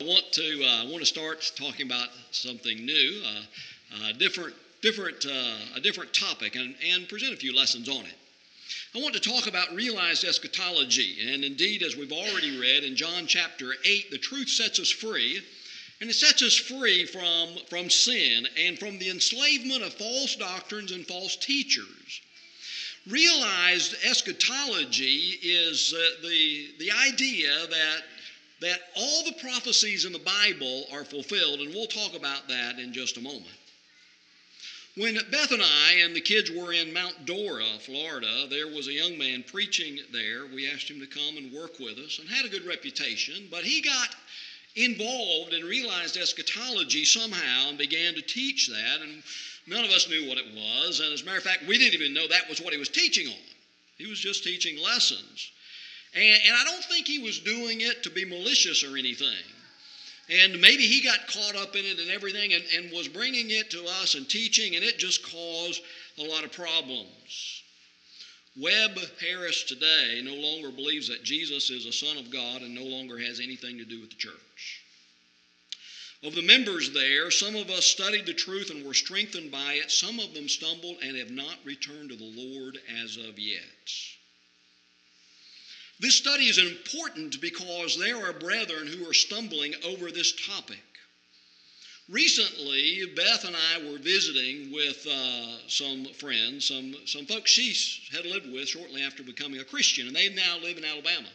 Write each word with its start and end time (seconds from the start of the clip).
I 0.00 0.04
want 0.04 0.30
to 0.34 0.64
uh, 0.64 0.84
want 0.86 1.00
to 1.00 1.06
start 1.06 1.50
talking 1.56 1.84
about 1.84 2.10
something 2.30 2.86
new, 2.86 3.20
uh, 3.26 4.12
different 4.12 4.54
different 4.80 5.26
uh, 5.26 5.56
a 5.74 5.80
different 5.80 6.14
topic, 6.14 6.54
and, 6.54 6.76
and 6.88 7.08
present 7.08 7.34
a 7.34 7.36
few 7.36 7.52
lessons 7.52 7.88
on 7.88 8.04
it. 8.04 8.14
I 8.94 9.02
want 9.02 9.16
to 9.16 9.20
talk 9.20 9.48
about 9.48 9.74
realized 9.74 10.22
eschatology, 10.22 11.32
and 11.32 11.42
indeed, 11.42 11.82
as 11.82 11.96
we've 11.96 12.12
already 12.12 12.60
read 12.60 12.84
in 12.84 12.94
John 12.94 13.26
chapter 13.26 13.74
eight, 13.84 14.08
the 14.12 14.18
truth 14.18 14.48
sets 14.48 14.78
us 14.78 14.88
free, 14.88 15.42
and 16.00 16.08
it 16.08 16.14
sets 16.14 16.42
us 16.44 16.54
free 16.54 17.04
from 17.04 17.56
from 17.68 17.90
sin 17.90 18.46
and 18.56 18.78
from 18.78 19.00
the 19.00 19.10
enslavement 19.10 19.82
of 19.82 19.94
false 19.94 20.36
doctrines 20.36 20.92
and 20.92 21.08
false 21.08 21.34
teachers. 21.34 22.20
Realized 23.10 23.96
eschatology 24.04 25.40
is 25.42 25.92
uh, 25.92 26.22
the 26.22 26.68
the 26.78 26.92
idea 26.92 27.66
that 27.66 28.02
that 28.60 28.80
all 28.96 29.24
the 29.24 29.36
prophecies 29.40 30.04
in 30.04 30.12
the 30.12 30.18
Bible 30.18 30.86
are 30.92 31.04
fulfilled, 31.04 31.60
and 31.60 31.72
we'll 31.72 31.86
talk 31.86 32.14
about 32.14 32.48
that 32.48 32.78
in 32.78 32.92
just 32.92 33.16
a 33.16 33.20
moment. 33.20 33.46
When 34.96 35.14
Beth 35.30 35.52
and 35.52 35.62
I 35.62 35.92
and 36.00 36.14
the 36.16 36.20
kids 36.20 36.50
were 36.50 36.72
in 36.72 36.92
Mount 36.92 37.24
Dora, 37.24 37.78
Florida, 37.78 38.48
there 38.50 38.66
was 38.66 38.88
a 38.88 38.92
young 38.92 39.16
man 39.16 39.44
preaching 39.44 40.00
there. 40.12 40.46
We 40.46 40.68
asked 40.68 40.90
him 40.90 40.98
to 40.98 41.06
come 41.06 41.36
and 41.36 41.52
work 41.52 41.78
with 41.78 41.98
us 41.98 42.18
and 42.18 42.28
had 42.28 42.44
a 42.44 42.48
good 42.48 42.66
reputation, 42.66 43.46
but 43.48 43.62
he 43.62 43.80
got 43.80 44.16
involved 44.74 45.52
and 45.52 45.64
realized 45.64 46.16
eschatology 46.16 47.04
somehow 47.04 47.68
and 47.68 47.78
began 47.78 48.14
to 48.14 48.22
teach 48.22 48.66
that, 48.68 49.00
and 49.00 49.22
none 49.68 49.84
of 49.84 49.90
us 49.92 50.08
knew 50.08 50.28
what 50.28 50.38
it 50.38 50.52
was. 50.52 50.98
And 50.98 51.12
as 51.12 51.22
a 51.22 51.24
matter 51.24 51.38
of 51.38 51.44
fact, 51.44 51.66
we 51.68 51.78
didn't 51.78 51.94
even 51.94 52.12
know 52.12 52.26
that 52.26 52.48
was 52.48 52.60
what 52.60 52.72
he 52.72 52.78
was 52.78 52.88
teaching 52.88 53.28
on. 53.28 53.54
He 53.98 54.06
was 54.06 54.18
just 54.18 54.42
teaching 54.42 54.78
lessons. 54.78 55.52
And, 56.14 56.24
and 56.46 56.56
I 56.56 56.64
don't 56.64 56.84
think 56.84 57.06
he 57.06 57.18
was 57.18 57.38
doing 57.40 57.80
it 57.80 58.02
to 58.02 58.10
be 58.10 58.24
malicious 58.24 58.84
or 58.84 58.96
anything. 58.96 59.44
And 60.30 60.60
maybe 60.60 60.82
he 60.82 61.02
got 61.02 61.26
caught 61.26 61.56
up 61.56 61.74
in 61.74 61.84
it 61.84 61.98
and 61.98 62.10
everything 62.10 62.52
and, 62.52 62.64
and 62.76 62.92
was 62.92 63.08
bringing 63.08 63.50
it 63.50 63.70
to 63.70 63.84
us 64.02 64.14
and 64.14 64.28
teaching, 64.28 64.76
and 64.76 64.84
it 64.84 64.98
just 64.98 65.22
caused 65.22 65.80
a 66.18 66.22
lot 66.22 66.44
of 66.44 66.52
problems. 66.52 67.62
Webb 68.60 68.98
Harris 69.20 69.62
today 69.64 70.20
no 70.22 70.34
longer 70.34 70.70
believes 70.70 71.08
that 71.08 71.22
Jesus 71.22 71.70
is 71.70 71.86
a 71.86 71.92
Son 71.92 72.18
of 72.18 72.30
God 72.30 72.62
and 72.62 72.74
no 72.74 72.82
longer 72.82 73.18
has 73.18 73.40
anything 73.40 73.78
to 73.78 73.84
do 73.84 74.00
with 74.00 74.10
the 74.10 74.16
church. 74.16 74.82
Of 76.24 76.34
the 76.34 76.42
members 76.42 76.92
there, 76.92 77.30
some 77.30 77.54
of 77.54 77.70
us 77.70 77.86
studied 77.86 78.26
the 78.26 78.34
truth 78.34 78.70
and 78.70 78.84
were 78.84 78.94
strengthened 78.94 79.52
by 79.52 79.74
it. 79.74 79.90
Some 79.90 80.18
of 80.18 80.34
them 80.34 80.48
stumbled 80.48 80.96
and 81.02 81.16
have 81.16 81.30
not 81.30 81.56
returned 81.64 82.10
to 82.10 82.16
the 82.16 82.24
Lord 82.24 82.78
as 83.02 83.16
of 83.16 83.38
yet. 83.38 83.62
This 86.00 86.14
study 86.14 86.44
is 86.44 86.58
important 86.58 87.40
because 87.40 87.98
there 87.98 88.16
are 88.24 88.32
brethren 88.32 88.86
who 88.86 89.08
are 89.08 89.14
stumbling 89.14 89.74
over 89.84 90.10
this 90.10 90.32
topic. 90.46 90.78
Recently, 92.08 93.04
Beth 93.16 93.44
and 93.44 93.56
I 93.56 93.90
were 93.90 93.98
visiting 93.98 94.72
with 94.72 95.06
uh, 95.06 95.68
some 95.68 96.06
friends, 96.14 96.66
some, 96.66 96.94
some 97.04 97.26
folks 97.26 97.50
she 97.50 97.74
had 98.16 98.24
lived 98.24 98.50
with 98.50 98.68
shortly 98.68 99.02
after 99.02 99.22
becoming 99.22 99.60
a 99.60 99.64
Christian, 99.64 100.06
and 100.06 100.16
they 100.16 100.28
now 100.30 100.58
live 100.62 100.78
in 100.78 100.84
Alabama. 100.84 101.28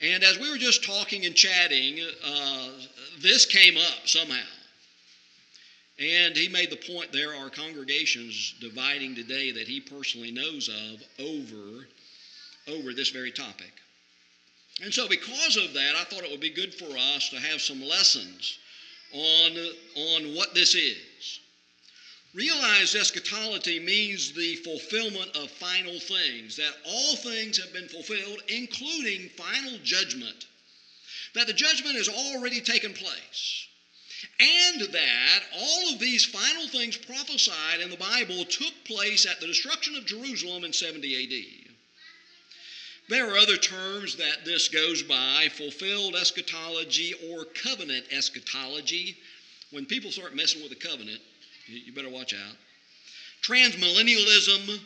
And 0.00 0.22
as 0.24 0.38
we 0.38 0.50
were 0.50 0.58
just 0.58 0.84
talking 0.84 1.24
and 1.24 1.34
chatting, 1.34 2.00
uh, 2.22 2.68
this 3.20 3.46
came 3.46 3.78
up 3.78 4.06
somehow. 4.06 4.44
And 5.98 6.36
he 6.36 6.48
made 6.48 6.68
the 6.68 6.76
point 6.76 7.12
there 7.12 7.34
are 7.34 7.48
congregations 7.48 8.54
dividing 8.60 9.14
today 9.14 9.52
that 9.52 9.66
he 9.66 9.80
personally 9.80 10.32
knows 10.32 10.68
of 10.68 11.02
over 11.18 11.86
over 12.68 12.92
this 12.92 13.10
very 13.10 13.30
topic. 13.30 13.72
And 14.82 14.92
so, 14.92 15.08
because 15.08 15.56
of 15.56 15.72
that, 15.72 15.94
I 15.96 16.04
thought 16.04 16.24
it 16.24 16.30
would 16.30 16.40
be 16.40 16.50
good 16.50 16.74
for 16.74 16.96
us 17.16 17.30
to 17.30 17.36
have 17.36 17.60
some 17.60 17.82
lessons 17.82 18.58
on, 19.12 19.52
on 19.96 20.34
what 20.34 20.54
this 20.54 20.74
is. 20.74 21.40
Realized 22.34 22.94
eschatology 22.94 23.80
means 23.80 24.32
the 24.32 24.56
fulfillment 24.56 25.34
of 25.36 25.50
final 25.50 25.98
things, 25.98 26.56
that 26.56 26.74
all 26.84 27.16
things 27.16 27.56
have 27.56 27.72
been 27.72 27.88
fulfilled, 27.88 28.42
including 28.48 29.30
final 29.30 29.78
judgment. 29.82 30.44
That 31.34 31.46
the 31.46 31.54
judgment 31.54 31.96
has 31.96 32.10
already 32.10 32.60
taken 32.60 32.92
place. 32.92 33.66
And 34.38 34.80
that 34.82 35.40
all 35.56 35.94
of 35.94 35.98
these 35.98 36.26
final 36.26 36.68
things 36.68 36.98
prophesied 36.98 37.80
in 37.80 37.88
the 37.88 37.96
Bible 37.96 38.44
took 38.44 38.84
place 38.84 39.24
at 39.24 39.40
the 39.40 39.46
destruction 39.46 39.96
of 39.96 40.04
Jerusalem 40.04 40.64
in 40.64 40.74
70 40.74 41.64
AD. 41.64 41.65
There 43.08 43.30
are 43.30 43.38
other 43.38 43.56
terms 43.56 44.16
that 44.16 44.44
this 44.44 44.68
goes 44.68 45.02
by 45.02 45.48
fulfilled 45.52 46.16
eschatology 46.16 47.14
or 47.30 47.44
covenant 47.44 48.06
eschatology. 48.10 49.16
When 49.70 49.86
people 49.86 50.10
start 50.10 50.34
messing 50.34 50.62
with 50.62 50.70
the 50.70 50.88
covenant, 50.88 51.20
you 51.66 51.92
better 51.92 52.08
watch 52.10 52.34
out. 52.34 52.56
Transmillennialism, 53.42 54.80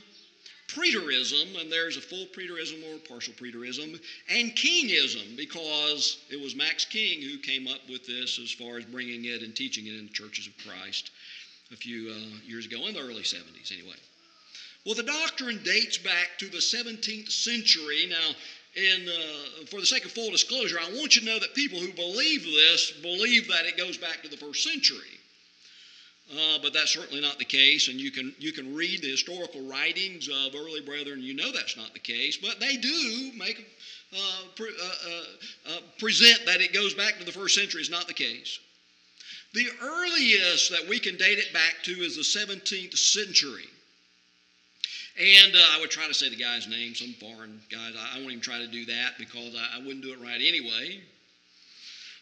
preterism, 0.69 1.61
and 1.61 1.73
there's 1.73 1.97
a 1.97 2.01
full 2.01 2.27
preterism 2.27 2.83
or 2.93 2.99
partial 2.99 3.33
preterism, 3.35 3.99
and 4.29 4.51
kingism, 4.53 5.37
because 5.37 6.19
it 6.31 6.41
was 6.41 6.55
Max 6.55 6.85
King 6.85 7.23
who 7.23 7.39
came 7.39 7.67
up 7.67 7.81
with 7.89 8.07
this 8.07 8.39
as 8.39 8.53
far 8.53 8.77
as 8.77 8.85
bringing 8.85 9.25
it 9.25 9.43
and 9.43 9.55
teaching 9.57 9.87
it 9.87 9.95
in 9.95 10.07
the 10.07 10.13
churches 10.13 10.47
of 10.47 10.53
Christ 10.59 11.11
a 11.73 11.77
few 11.77 12.11
uh, 12.11 12.37
years 12.47 12.67
ago, 12.67 12.87
in 12.87 12.95
the 12.95 13.01
early 13.01 13.23
70s 13.23 13.73
anyway. 13.73 13.97
Well, 14.87 14.95
the 14.95 15.03
doctrine 15.03 15.61
dates 15.63 15.99
back 15.99 16.39
to 16.39 16.49
the 16.49 16.59
17th 16.59 17.31
century. 17.31 18.07
Now, 18.09 18.31
uh, 18.77 19.67
for 19.67 19.81
the 19.81 19.87
sake 19.87 20.05
of 20.05 20.13
full 20.13 20.31
disclosure, 20.31 20.79
I 20.81 20.91
want 20.97 21.17
you 21.17 21.23
to 21.23 21.27
know 21.27 21.39
that 21.39 21.55
people 21.55 21.79
who 21.79 21.93
believe 21.93 22.45
this 22.45 22.93
believe 23.03 23.49
that 23.49 23.67
it 23.67 23.77
goes 23.77 23.97
back 23.97 24.23
to 24.23 24.29
the 24.29 24.37
first 24.37 24.63
century. 24.65 25.19
Uh, 26.33 26.59
but 26.63 26.73
that's 26.73 26.93
certainly 26.93 27.21
not 27.21 27.39
the 27.39 27.45
case, 27.45 27.89
and 27.89 28.01
you 28.01 28.13
can, 28.13 28.33
you 28.39 28.53
can 28.53 28.73
read 28.73 29.03
the 29.03 29.11
historical 29.11 29.63
writings 29.63 30.29
of 30.29 30.55
early 30.55 30.81
brethren, 30.81 31.21
you 31.21 31.35
know 31.35 31.51
that's 31.51 31.77
not 31.77 31.93
the 31.93 31.99
case, 31.99 32.37
but 32.37 32.61
they 32.61 32.77
do 32.77 33.33
make 33.37 33.67
uh, 34.17 34.43
pre- 34.55 34.77
uh, 34.81 35.11
uh, 35.11 35.73
uh, 35.73 35.81
present 35.99 36.39
that 36.47 36.61
it 36.61 36.73
goes 36.73 36.95
back 36.95 37.19
to 37.19 37.25
the 37.25 37.33
first 37.33 37.57
century 37.57 37.83
is 37.83 37.91
not 37.91 38.07
the 38.07 38.15
case. 38.15 38.61
The 39.55 39.67
earliest 39.83 40.71
that 40.71 40.89
we 40.89 41.01
can 41.01 41.17
date 41.17 41.39
it 41.39 41.53
back 41.53 41.83
to 41.83 41.91
is 41.91 42.15
the 42.15 42.23
17th 42.23 42.97
century. 42.97 43.67
And 45.21 45.55
uh, 45.55 45.59
I 45.77 45.81
would 45.81 45.91
try 45.91 46.07
to 46.09 46.15
say 46.15 46.31
the 46.31 46.37
guy's 46.37 46.67
name, 46.67 46.95
some 46.95 47.13
foreign 47.21 47.61
guy. 47.71 47.91
I, 47.95 48.17
I 48.17 48.19
won't 48.21 48.31
even 48.31 48.41
try 48.41 48.59
to 48.59 48.67
do 48.67 48.87
that 48.87 49.19
because 49.19 49.55
I, 49.55 49.77
I 49.77 49.79
wouldn't 49.81 50.03
do 50.03 50.15
it 50.15 50.21
right 50.21 50.41
anyway. 50.41 51.01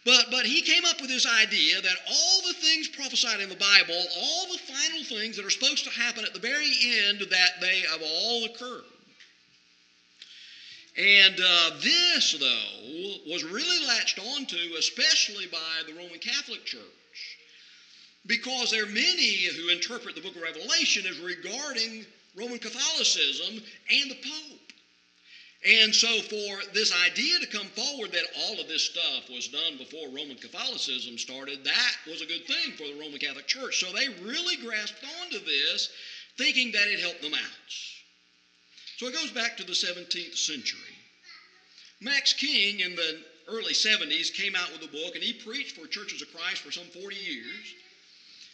But, 0.05 0.27
but 0.31 0.47
he 0.47 0.63
came 0.63 0.85
up 0.85 1.01
with 1.01 1.11
this 1.11 1.27
idea 1.27 1.81
that 1.81 1.97
all 2.11 2.41
the 2.47 2.55
things 2.55 2.89
prophesied 2.89 3.41
in 3.41 3.49
the 3.49 3.57
Bible, 3.57 3.95
all 4.21 4.47
the 4.51 4.59
final 4.59 5.05
things 5.05 5.37
that 5.37 5.45
are 5.45 5.51
supposed 5.51 5.85
to 5.85 5.91
happen 5.91 6.25
at 6.25 6.33
the 6.33 6.41
very 6.41 6.73
end, 7.07 7.21
that 7.21 7.61
they 7.61 7.81
have 7.91 8.01
all 8.03 8.45
occurred. 8.47 8.85
And 10.97 11.35
uh, 11.39 11.71
this, 11.81 12.37
though, 12.41 13.33
was 13.33 13.45
really 13.45 13.87
latched 13.87 14.19
onto, 14.19 14.57
especially 14.77 15.47
by 15.47 15.83
the 15.87 15.93
Roman 15.95 16.19
Catholic 16.19 16.65
Church, 16.65 16.81
because 18.27 18.73
there 18.73 18.83
are 18.83 18.87
many 18.87 19.45
who 19.45 19.69
interpret 19.69 20.17
the 20.17 20.21
book 20.21 20.35
of 20.35 20.43
Revelation 20.43 21.07
as 21.07 21.21
regarding 21.21 22.05
Roman 22.39 22.59
Catholicism 22.59 23.63
and 23.91 24.11
the 24.11 24.17
Pope. 24.17 24.73
And 25.67 25.93
so, 25.93 26.21
for 26.23 26.73
this 26.73 26.95
idea 27.05 27.41
to 27.41 27.47
come 27.47 27.67
forward 27.67 28.13
that 28.13 28.25
all 28.43 28.61
of 28.61 28.69
this 28.69 28.85
stuff 28.85 29.29
was 29.29 29.49
done 29.49 29.77
before 29.77 30.07
Roman 30.07 30.37
Catholicism 30.37 31.19
started, 31.19 31.65
that 31.65 31.97
was 32.07 32.23
a 32.23 32.27
good 32.27 32.47
thing 32.47 32.73
for 32.77 32.85
the 32.85 33.01
Roman 33.01 33.19
Catholic 33.19 33.49
Church. 33.49 33.81
So, 33.81 33.93
they 33.93 34.09
really 34.23 34.57
grasped 34.57 35.05
onto 35.21 35.45
this, 35.45 35.91
thinking 36.37 36.71
that 36.73 36.87
it 36.87 37.01
helped 37.01 37.23
them 37.23 37.35
out. 37.35 37.73
So, 38.99 39.09
it 39.09 39.15
goes 39.15 39.33
back 39.33 39.57
to 39.57 39.65
the 39.65 39.73
17th 39.73 40.39
century. 40.39 40.95
Max 42.01 42.33
King 42.33 42.79
in 42.79 42.95
the 42.95 43.19
early 43.49 43.73
70s 43.73 44.33
came 44.33 44.55
out 44.55 44.71
with 44.73 44.89
a 44.89 44.93
book, 44.93 45.17
and 45.17 45.25
he 45.25 45.33
preached 45.33 45.77
for 45.77 45.89
Churches 45.89 46.23
of 46.23 46.33
Christ 46.33 46.59
for 46.59 46.71
some 46.71 46.87
40 46.87 47.17
years. 47.17 47.75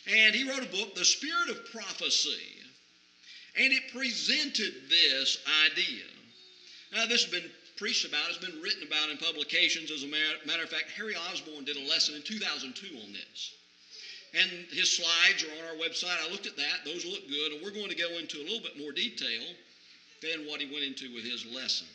And 0.06 0.34
he 0.34 0.48
wrote 0.48 0.62
a 0.62 0.72
book, 0.72 0.94
The 0.94 1.04
Spirit 1.04 1.50
of 1.50 1.70
Prophecy. 1.70 2.63
And 3.56 3.72
it 3.72 3.92
presented 3.92 4.74
this 4.90 5.38
idea. 5.66 6.04
Now, 6.92 7.06
this 7.06 7.22
has 7.22 7.30
been 7.30 7.50
preached 7.76 8.04
about, 8.04 8.28
it's 8.28 8.38
been 8.38 8.60
written 8.60 8.86
about 8.86 9.10
in 9.10 9.18
publications. 9.18 9.90
As 9.90 10.02
a 10.02 10.08
matter 10.08 10.62
of 10.62 10.70
fact, 10.70 10.90
Harry 10.96 11.14
Osborne 11.14 11.64
did 11.64 11.76
a 11.76 11.88
lesson 11.88 12.14
in 12.14 12.22
2002 12.22 12.98
on 12.98 13.12
this. 13.12 13.54
And 14.34 14.50
his 14.70 14.90
slides 14.90 15.44
are 15.44 15.52
on 15.62 15.70
our 15.70 15.78
website. 15.78 16.18
I 16.26 16.30
looked 16.30 16.46
at 16.46 16.56
that, 16.56 16.84
those 16.84 17.04
look 17.04 17.28
good, 17.28 17.52
and 17.52 17.62
we're 17.62 17.70
going 17.70 17.90
to 17.90 17.94
go 17.94 18.18
into 18.18 18.38
a 18.38 18.44
little 18.44 18.60
bit 18.60 18.78
more 18.78 18.90
detail 18.90 19.42
than 20.22 20.46
what 20.46 20.60
he 20.60 20.66
went 20.72 20.84
into 20.84 21.14
with 21.14 21.24
his 21.24 21.46
lesson. 21.46 21.86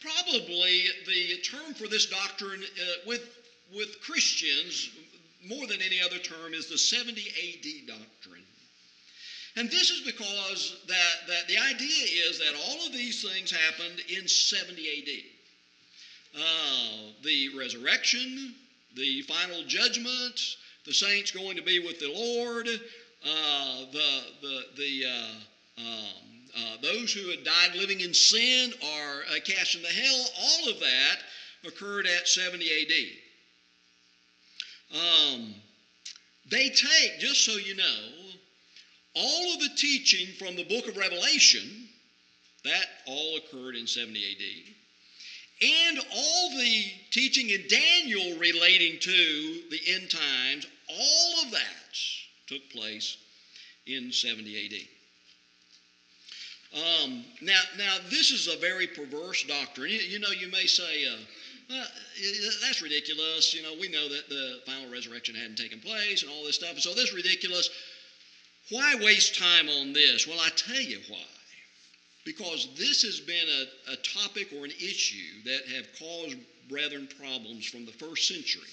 Probably 0.00 0.84
the 1.06 1.38
term 1.42 1.74
for 1.74 1.88
this 1.88 2.06
doctrine 2.06 2.62
uh, 2.62 2.84
with, 3.06 3.22
with 3.74 4.00
Christians, 4.02 4.90
more 5.44 5.66
than 5.66 5.82
any 5.82 6.00
other 6.00 6.18
term, 6.18 6.54
is 6.54 6.68
the 6.68 6.78
70 6.78 7.20
AD 7.20 7.88
doctrine. 7.88 8.44
And 9.56 9.70
this 9.70 9.90
is 9.90 10.02
because 10.02 10.76
that, 10.86 11.26
that 11.28 11.48
the 11.48 11.56
idea 11.56 12.04
is 12.28 12.38
that 12.38 12.54
all 12.68 12.86
of 12.86 12.92
these 12.92 13.22
things 13.26 13.50
happened 13.50 14.02
in 14.08 14.28
70 14.28 14.82
AD. 14.82 15.08
Uh, 16.38 17.12
the 17.24 17.56
resurrection, 17.56 18.54
the 18.94 19.22
final 19.22 19.62
judgment, 19.66 20.56
the 20.84 20.92
saints 20.92 21.30
going 21.30 21.56
to 21.56 21.62
be 21.62 21.78
with 21.78 21.98
the 21.98 22.12
Lord, 22.12 22.68
uh, 22.68 23.86
the, 23.92 24.20
the, 24.42 24.64
the, 24.76 25.04
uh, 25.06 25.30
um, 25.78 26.26
uh, 26.54 26.76
those 26.82 27.14
who 27.14 27.30
had 27.30 27.42
died 27.42 27.74
living 27.76 28.00
in 28.00 28.12
sin 28.12 28.74
are 28.84 29.22
uh, 29.34 29.40
cast 29.42 29.74
into 29.74 29.88
hell. 29.88 30.26
All 30.42 30.68
of 30.68 30.80
that 30.80 31.16
occurred 31.66 32.06
at 32.06 32.28
70 32.28 32.70
AD. 32.82 32.92
Um, 34.94 35.54
they 36.50 36.68
take, 36.68 37.18
just 37.18 37.44
so 37.44 37.52
you 37.52 37.74
know, 37.74 38.25
all 39.16 39.54
of 39.54 39.60
the 39.60 39.70
teaching 39.76 40.28
from 40.38 40.56
the 40.56 40.64
book 40.64 40.88
of 40.88 40.96
Revelation, 40.96 41.88
that 42.64 42.86
all 43.06 43.36
occurred 43.36 43.76
in 43.76 43.86
70 43.86 44.18
AD 44.18 44.74
and 45.62 45.98
all 46.14 46.50
the 46.50 46.84
teaching 47.10 47.48
in 47.50 47.64
Daniel 47.68 48.38
relating 48.38 48.98
to 49.00 49.60
the 49.70 49.80
end 49.88 50.10
times, 50.10 50.66
all 50.88 51.44
of 51.44 51.50
that 51.52 51.96
took 52.46 52.68
place 52.70 53.16
in 53.86 54.12
70 54.12 54.66
AD. 54.66 54.74
Um, 56.78 57.24
now, 57.40 57.60
now, 57.78 57.96
this 58.10 58.32
is 58.32 58.48
a 58.48 58.58
very 58.58 58.86
perverse 58.86 59.44
doctrine. 59.44 59.90
You, 59.90 59.98
you 59.98 60.18
know, 60.18 60.28
you 60.28 60.50
may 60.50 60.66
say, 60.66 61.06
uh, 61.06 61.16
well, 61.70 61.86
that's 62.62 62.82
ridiculous. 62.82 63.54
You 63.54 63.62
know, 63.62 63.72
we 63.80 63.88
know 63.88 64.10
that 64.10 64.28
the 64.28 64.60
final 64.66 64.90
resurrection 64.92 65.34
hadn't 65.34 65.56
taken 65.56 65.80
place 65.80 66.22
and 66.22 66.30
all 66.30 66.44
this 66.44 66.56
stuff. 66.56 66.78
So 66.80 66.90
this 66.90 67.08
is 67.08 67.14
ridiculous. 67.14 67.70
Why 68.70 68.96
waste 68.96 69.38
time 69.38 69.68
on 69.68 69.92
this? 69.92 70.26
Well, 70.26 70.40
I 70.40 70.48
tell 70.50 70.80
you 70.80 71.00
why 71.08 71.18
because 72.26 72.68
this 72.76 73.02
has 73.02 73.20
been 73.20 73.46
a, 73.48 73.92
a 73.92 73.96
topic 73.96 74.48
or 74.52 74.64
an 74.64 74.72
issue 74.72 75.42
that 75.44 75.62
have 75.74 75.86
caused 75.98 76.36
brethren 76.68 77.08
problems 77.18 77.64
from 77.64 77.86
the 77.86 77.92
first 77.92 78.26
century. 78.26 78.68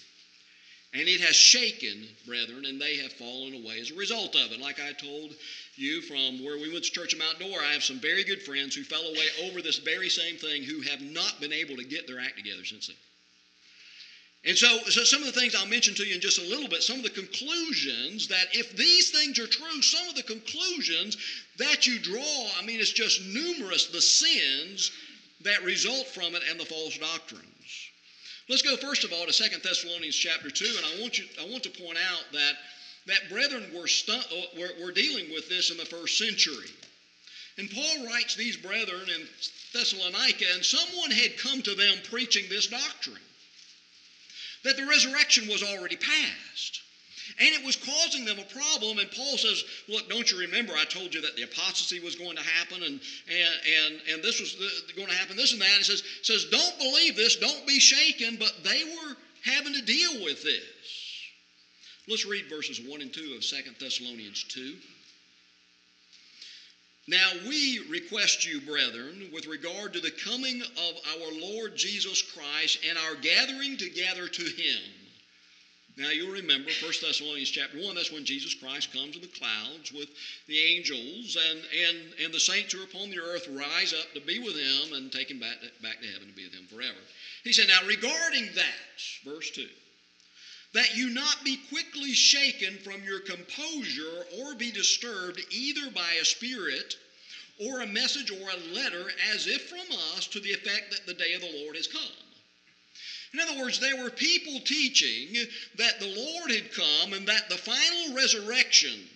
And 0.96 1.08
it 1.08 1.22
has 1.22 1.36
shaken 1.36 2.08
brethren, 2.26 2.66
and 2.66 2.82
they 2.82 2.98
have 2.98 3.14
fallen 3.14 3.54
away 3.54 3.80
as 3.80 3.90
a 3.90 3.96
result 3.96 4.36
of 4.36 4.52
it. 4.52 4.60
Like 4.60 4.80
I 4.80 4.92
told 4.92 5.36
you 5.76 6.02
from 6.02 6.44
where 6.44 6.58
we 6.58 6.72
went 6.72 6.84
to 6.86 6.92
church 6.92 7.14
in 7.14 7.20
Mount 7.20 7.40
Dora, 7.40 7.66
I 7.66 7.74
have 7.74 7.84
some 7.84 8.00
very 8.00 8.24
good 8.24 8.44
friends 8.44 8.76
who 8.76 8.84
fell 8.84 9.06
away 9.06 9.26
over 9.44 9.62
this 9.62 9.78
very 9.78 10.10
same 10.10 10.38
thing 10.38 10.64
who 10.64 10.82
have 10.82 11.02
not 11.02 11.40
been 11.40 11.54
able 11.54 11.78
to 11.78 11.84
get 11.84 12.06
their 12.06 12.20
act 12.20 12.38
together 12.38 12.66
since 12.66 12.88
then. 12.88 12.96
And 14.46 14.58
so, 14.58 14.80
so, 14.90 15.06
some 15.06 15.24
of 15.24 15.34
the 15.34 15.40
things 15.40 15.56
I'll 15.56 15.66
mention 15.66 15.96
to 15.96 16.06
you 16.06 16.16
in 16.16 16.22
just 16.22 16.38
a 16.38 16.46
little 16.46 16.68
bit, 16.68 16.84
some 16.84 16.98
of 16.98 17.04
the 17.04 17.10
conclusions 17.10 18.28
that 18.28 18.48
if 18.52 18.76
these 18.76 19.10
things 19.10 19.40
are 19.40 19.48
true, 19.48 19.82
some 19.82 20.10
of 20.10 20.16
the 20.16 20.24
conclusions 20.24 21.16
that 21.58 21.88
you 21.88 21.98
draw, 21.98 22.52
I 22.60 22.66
mean, 22.66 22.82
it's 22.82 22.92
just 22.92 23.22
numerous, 23.22 23.86
the 23.86 24.02
sins 24.02 24.92
that 25.42 25.64
result 25.64 26.08
from 26.08 26.36
it 26.36 26.44
and 26.50 26.60
the 26.60 26.66
false 26.66 26.98
doctrines. 26.98 27.46
Let's 28.50 28.62
go 28.62 28.76
first 28.76 29.06
of 29.06 29.14
all 29.14 29.26
to 29.26 29.32
Second 29.32 29.64
Thessalonians 29.64 30.16
chapter 30.16 30.50
2, 30.50 30.66
and 30.76 30.86
I 30.86 31.02
want, 31.02 31.18
you, 31.18 31.26
I 31.40 31.46
want 31.46 31.64
to 31.64 31.70
point 31.70 31.98
out 31.98 32.26
that, 32.34 32.56
that 33.06 33.30
brethren 33.30 33.72
were, 33.74 33.88
stu- 33.88 34.12
uh, 34.12 34.60
were, 34.60 34.72
were 34.84 34.92
dealing 34.92 35.32
with 35.32 35.48
this 35.48 35.72
in 35.72 35.78
the 35.78 35.86
first 35.86 36.18
century. 36.18 36.70
And 37.58 37.72
Paul 37.72 38.06
writes 38.06 38.36
these 38.36 38.58
brethren 38.58 39.08
in 39.08 39.26
Thessalonica, 39.72 40.46
and 40.54 40.66
someone 40.66 41.12
had 41.12 41.38
come 41.38 41.62
to 41.62 41.76
them 41.76 42.00
preaching 42.10 42.50
this 42.50 42.68
doctrine 42.68 43.22
that 44.64 44.78
the 44.78 44.86
resurrection 44.86 45.48
was 45.48 45.64
already 45.64 45.96
past. 45.96 46.82
And 47.40 47.56
it 47.56 47.66
was 47.66 47.76
causing 47.76 48.26
them 48.26 48.38
a 48.38 48.44
problem. 48.44 49.00
And 49.00 49.10
Paul 49.12 49.38
says, 49.38 49.64
Look, 49.88 50.10
don't 50.10 50.30
you 50.30 50.40
remember 50.40 50.74
I 50.74 50.84
told 50.84 51.14
you 51.14 51.22
that 51.22 51.36
the 51.36 51.44
apostasy 51.44 52.00
was 52.00 52.16
going 52.16 52.36
to 52.36 52.44
happen 52.44 52.84
and, 52.84 53.00
and, 53.30 53.56
and, 53.78 54.02
and 54.12 54.24
this 54.24 54.40
was 54.40 54.56
the, 54.56 54.94
going 54.94 55.08
to 55.08 55.16
happen, 55.16 55.38
this 55.38 55.54
and 55.54 55.62
that. 55.62 55.68
And 55.68 55.78
he 55.78 55.84
says, 55.84 56.04
says, 56.22 56.46
Don't 56.52 56.78
believe 56.78 57.16
this, 57.16 57.38
don't 57.38 57.66
be 57.66 57.80
shaken. 57.80 58.36
But 58.38 58.54
they 58.64 58.84
were 58.84 59.16
having 59.44 59.74
to 59.74 59.82
deal 59.82 60.24
with 60.24 60.44
this. 60.44 60.64
Let's 62.08 62.26
read 62.26 62.50
verses 62.50 62.82
1 62.82 63.02
and 63.02 63.14
2 63.14 63.36
of 63.38 63.42
2 63.42 63.56
Thessalonians 63.80 64.44
2. 64.50 64.76
Now 67.08 67.34
we 67.48 67.80
request 67.90 68.46
you, 68.46 68.62
brethren, 68.62 69.30
with 69.34 69.46
regard 69.46 69.94
to 69.94 70.00
the 70.00 70.12
coming 70.12 70.62
of 70.62 70.96
our 71.12 71.32
Lord 71.34 71.76
Jesus 71.76 72.22
Christ 72.22 72.80
and 72.88 72.98
our 72.98 73.16
gathering 73.16 73.76
together 73.78 74.28
to 74.30 74.44
him. 74.44 74.82
Now 75.98 76.10
you'll 76.10 76.32
remember 76.32 76.72
1 76.82 76.94
Thessalonians 77.02 77.52
chapter 77.52 77.78
1, 77.78 77.94
that's 77.94 78.12
when 78.12 78.26
Jesus 78.26 78.56
Christ 78.56 78.92
comes 78.92 79.16
in 79.16 79.22
the 79.22 79.28
clouds 79.28 79.92
with 79.92 80.10
the 80.48 80.60
angels 80.60 81.38
and, 81.50 81.60
and, 81.78 81.98
and 82.24 82.34
the 82.34 82.40
saints 82.40 82.74
who 82.74 82.82
are 82.82 82.86
upon 82.86 83.12
the 83.12 83.20
earth 83.20 83.48
rise 83.50 83.94
up 83.94 84.12
to 84.14 84.22
be 84.22 84.40
with 84.40 84.56
him 84.56 84.94
and 84.94 85.12
take 85.12 85.30
him 85.30 85.40
back 85.40 85.62
to, 85.62 85.70
back 85.84 86.02
to 86.02 86.08
heaven 86.08 86.30
to 86.30 86.34
be 86.34 86.46
with 86.46 86.54
him 86.54 86.66
forever. 86.66 86.98
He 87.44 87.54
said, 87.54 87.68
Now 87.68 87.86
regarding 87.86 88.50
that, 88.56 89.02
verse 89.24 89.52
2, 89.52 89.68
that 90.74 90.96
you 90.96 91.10
not 91.10 91.44
be 91.44 91.58
quickly 91.70 92.14
shaken 92.14 92.80
from 92.80 93.04
your 93.04 93.20
composure 93.20 94.26
or 94.40 94.56
be 94.56 94.72
disturbed 94.72 95.40
either 95.52 95.90
by 95.92 96.14
a 96.14 96.26
spirit 96.26 96.96
or 97.60 97.82
a 97.82 97.88
message 97.88 98.32
or 98.32 98.50
a 98.50 98.74
letter 98.74 99.12
as 99.32 99.48
if 99.48 99.70
from 99.70 99.86
us 100.16 100.28
to 100.28 100.40
the 100.40 100.52
effect 100.52 100.92
that 100.92 101.06
the 101.06 101.14
day 101.14 101.34
of 101.34 101.42
the 101.42 101.64
Lord 101.64 101.76
has 101.76 101.88
come. 101.88 102.02
In 103.34 103.40
other 103.40 103.58
words, 103.58 103.80
there 103.80 104.02
were 104.02 104.10
people 104.10 104.60
teaching 104.60 105.36
that 105.76 106.00
the 106.00 106.08
Lord 106.08 106.52
had 106.52 106.72
come 106.74 107.14
and 107.14 107.28
that 107.28 107.50
the 107.50 107.58
final 107.58 108.16
resurrection 108.16 109.08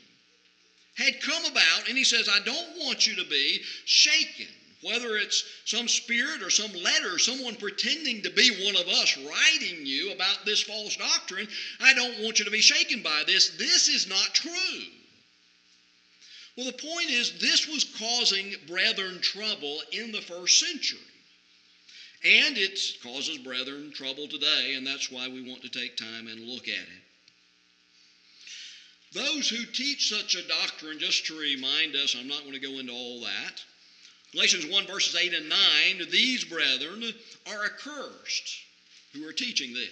had 0.96 1.22
come 1.22 1.46
about, 1.46 1.88
and 1.88 1.98
he 1.98 2.04
says, 2.04 2.28
I 2.28 2.40
don't 2.40 2.78
want 2.80 3.06
you 3.06 3.16
to 3.18 3.26
be 3.26 3.62
shaken 3.86 4.48
whether 4.88 5.18
it's 5.18 5.44
some 5.66 5.88
spirit 5.88 6.42
or 6.42 6.50
some 6.50 6.72
letter, 6.74 7.20
someone 7.20 7.56
pretending 7.56 8.22
to 8.22 8.30
be 8.32 8.66
one 8.66 8.76
of 8.76 8.88
us 8.88 9.18
writing 9.18 9.86
you 9.86 10.12
about 10.12 10.46
this 10.46 10.64
false 10.64 10.96
doctrine, 10.96 11.48
I 11.82 11.94
don't 11.94 12.24
want 12.24 12.40
you 12.40 12.46
to 12.46 12.52
be 12.52 12.62
shaken 12.62 13.02
by 13.02 13.24
this. 13.28 13.50
This 13.58 13.90
is 13.90 14.08
not 14.08 14.34
true. 14.34 14.84
Well, 16.56 16.66
the 16.66 16.72
point 16.72 17.12
is, 17.12 17.40
this 17.40 17.68
was 17.68 17.84
causing 17.84 18.56
brethren 18.68 19.20
trouble 19.22 19.80
in 19.92 20.12
the 20.12 20.22
first 20.22 20.60
century. 20.60 21.00
And 22.24 22.58
it 22.58 22.80
causes 23.04 23.38
brethren 23.38 23.92
trouble 23.94 24.28
today, 24.28 24.74
and 24.76 24.86
that's 24.86 25.12
why 25.12 25.28
we 25.28 25.48
want 25.48 25.62
to 25.62 25.70
take 25.70 25.98
time 25.98 26.28
and 26.28 26.48
look 26.48 26.68
at 26.68 26.74
it. 26.74 27.04
Those 29.14 29.48
who 29.50 29.66
teach 29.66 30.10
such 30.10 30.36
a 30.36 30.48
doctrine, 30.48 31.00
just 31.00 31.28
to 31.28 31.38
remind 31.38 31.96
us, 31.96 32.16
I'm 32.18 32.28
not 32.28 32.42
going 32.42 32.54
to 32.54 32.60
go 32.60 32.80
into 32.80 32.92
all 32.92 33.22
that, 33.22 33.62
Galatians 34.34 34.66
1, 34.66 34.88
verses 34.88 35.16
8 35.16 35.34
and 35.34 35.50
9, 35.50 35.58
these 36.12 36.44
brethren 36.44 37.04
are 37.48 37.66
accursed 37.66 38.58
who 39.14 39.28
are 39.28 39.34
teaching 39.34 39.74
this. 39.74 39.90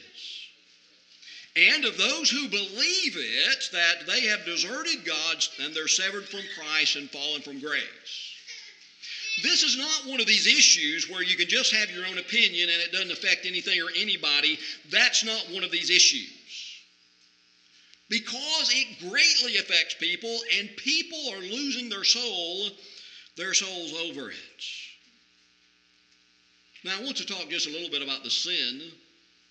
And 1.55 1.85
of 1.85 1.97
those 1.97 2.29
who 2.29 2.49
believe 2.49 3.15
it, 3.15 3.69
that 3.71 4.05
they 4.05 4.27
have 4.27 4.43
deserted 4.43 5.05
God 5.05 5.43
and 5.61 5.73
they're 5.73 5.87
severed 5.87 6.25
from 6.25 6.41
Christ 6.59 6.97
and 6.97 7.09
fallen 7.09 7.41
from 7.41 7.61
grace. 7.61 7.83
This 9.41 9.63
is 9.63 9.77
not 9.77 10.05
one 10.05 10.19
of 10.19 10.27
these 10.27 10.47
issues 10.47 11.09
where 11.09 11.23
you 11.23 11.35
can 11.35 11.47
just 11.47 11.73
have 11.73 11.89
your 11.91 12.05
own 12.05 12.17
opinion 12.17 12.69
and 12.69 12.81
it 12.81 12.91
doesn't 12.91 13.11
affect 13.11 13.45
anything 13.45 13.81
or 13.81 13.89
anybody. 13.95 14.59
That's 14.91 15.23
not 15.23 15.49
one 15.51 15.63
of 15.63 15.71
these 15.71 15.89
issues. 15.89 16.31
Because 18.09 18.69
it 18.71 19.09
greatly 19.09 19.57
affects 19.57 19.95
people, 19.95 20.39
and 20.57 20.69
people 20.77 21.19
are 21.33 21.39
losing 21.39 21.89
their 21.89 22.03
soul 22.03 22.69
their 23.35 23.53
souls 23.53 23.93
over 23.93 24.29
it. 24.29 24.63
Now, 26.83 26.97
I 26.99 27.03
want 27.03 27.17
to 27.17 27.25
talk 27.25 27.49
just 27.49 27.67
a 27.67 27.71
little 27.71 27.89
bit 27.89 28.03
about 28.03 28.23
the 28.23 28.29
sin 28.29 28.91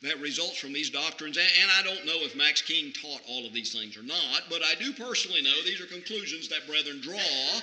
that 0.02 0.20
results 0.20 0.58
from 0.58 0.72
these 0.72 0.90
doctrines. 0.90 1.36
And 1.36 1.70
I 1.78 1.82
don't 1.82 2.06
know 2.06 2.24
if 2.24 2.36
Max 2.36 2.62
King 2.62 2.92
taught 2.92 3.22
all 3.28 3.46
of 3.46 3.52
these 3.52 3.72
things 3.72 3.96
or 3.96 4.02
not, 4.02 4.44
but 4.48 4.62
I 4.62 4.74
do 4.78 4.92
personally 4.92 5.42
know 5.42 5.62
these 5.64 5.80
are 5.80 5.86
conclusions 5.86 6.48
that 6.48 6.66
brethren 6.66 7.00
draw 7.00 7.60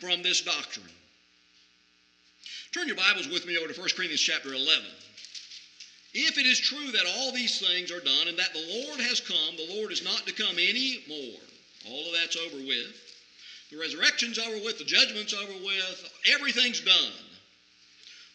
from 0.00 0.22
this 0.22 0.40
doctrine. 0.40 0.86
Turn 2.72 2.86
your 2.86 2.96
Bibles 2.96 3.28
with 3.28 3.46
me 3.46 3.58
over 3.58 3.72
to 3.72 3.78
1 3.78 3.88
Corinthians 3.94 4.20
chapter 4.20 4.54
11. 4.54 4.84
If 6.14 6.38
it 6.38 6.46
is 6.46 6.60
true 6.60 6.92
that 6.92 7.06
all 7.18 7.32
these 7.32 7.60
things 7.60 7.90
are 7.90 8.00
done 8.00 8.28
and 8.28 8.38
that 8.38 8.52
the 8.54 8.84
Lord 8.86 9.00
has 9.00 9.20
come, 9.20 9.56
the 9.56 9.74
Lord 9.76 9.90
is 9.90 10.04
not 10.04 10.26
to 10.26 10.32
come 10.32 10.56
any 10.58 11.04
more. 11.08 11.40
All 11.88 12.06
of 12.06 12.14
that's 12.14 12.36
over 12.36 12.56
with. 12.56 13.03
The 13.70 13.78
resurrection's 13.78 14.38
over 14.38 14.64
with, 14.64 14.78
the 14.78 14.84
judgment's 14.84 15.34
over 15.34 15.52
with, 15.64 16.12
everything's 16.32 16.80
done. 16.80 17.12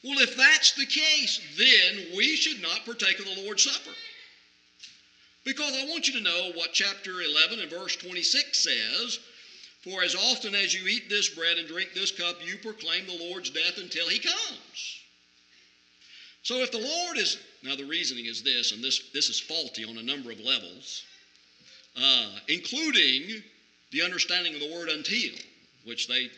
Well, 0.04 0.20
if 0.20 0.36
that's 0.36 0.74
the 0.74 0.86
case, 0.86 1.40
then 1.58 2.16
we 2.16 2.36
should 2.36 2.62
not 2.62 2.86
partake 2.86 3.20
of 3.20 3.26
the 3.26 3.44
Lord's 3.44 3.64
Supper. 3.64 3.96
Because 5.44 5.74
I 5.74 5.86
want 5.88 6.08
you 6.08 6.14
to 6.14 6.24
know 6.24 6.52
what 6.54 6.74
chapter 6.74 7.22
11 7.22 7.60
and 7.60 7.70
verse 7.70 7.96
26 7.96 8.64
says 8.64 9.20
For 9.84 10.04
as 10.04 10.16
often 10.16 10.56
as 10.56 10.74
you 10.74 10.88
eat 10.88 11.10
this 11.10 11.30
bread 11.30 11.58
and 11.58 11.68
drink 11.68 11.94
this 11.94 12.12
cup, 12.12 12.36
you 12.46 12.58
proclaim 12.58 13.06
the 13.08 13.18
Lord's 13.18 13.50
death 13.50 13.78
until 13.78 14.08
he 14.08 14.20
comes. 14.20 15.00
So 16.44 16.58
if 16.58 16.72
the 16.72 16.80
Lord 16.80 17.18
is, 17.18 17.38
now 17.64 17.76
the 17.76 17.86
reasoning 17.86 18.26
is 18.26 18.42
this, 18.42 18.72
and 18.72 18.84
this, 18.84 19.10
this 19.14 19.30
is 19.30 19.40
faulty 19.40 19.84
on 19.84 19.98
a 19.98 20.04
number 20.04 20.32
of 20.32 20.40
levels, 20.40 21.04
uh, 21.98 22.32
including 22.48 23.44
the 23.92 24.02
understanding 24.04 24.54
of 24.56 24.62
the 24.62 24.72
word 24.74 24.90
until, 24.90 25.34
which 25.86 26.08
they 26.08 26.30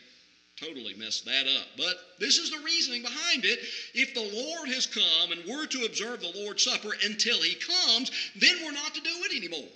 totally 0.56 0.94
messed 0.94 1.24
that 1.24 1.46
up. 1.46 1.66
But 1.76 1.94
this 2.18 2.38
is 2.38 2.50
the 2.50 2.64
reasoning 2.64 3.02
behind 3.02 3.44
it. 3.44 3.58
If 3.94 4.14
the 4.14 4.20
Lord 4.20 4.68
has 4.68 4.86
come 4.86 5.32
and 5.32 5.42
we're 5.46 5.66
to 5.66 5.84
observe 5.84 6.20
the 6.20 6.32
Lord's 6.36 6.64
Supper 6.64 6.94
until 7.04 7.42
He 7.42 7.54
comes, 7.54 8.10
then 8.36 8.56
we're 8.64 8.72
not 8.72 8.94
to 8.94 9.00
do 9.00 9.10
it 9.10 9.36
anymore. 9.36 9.68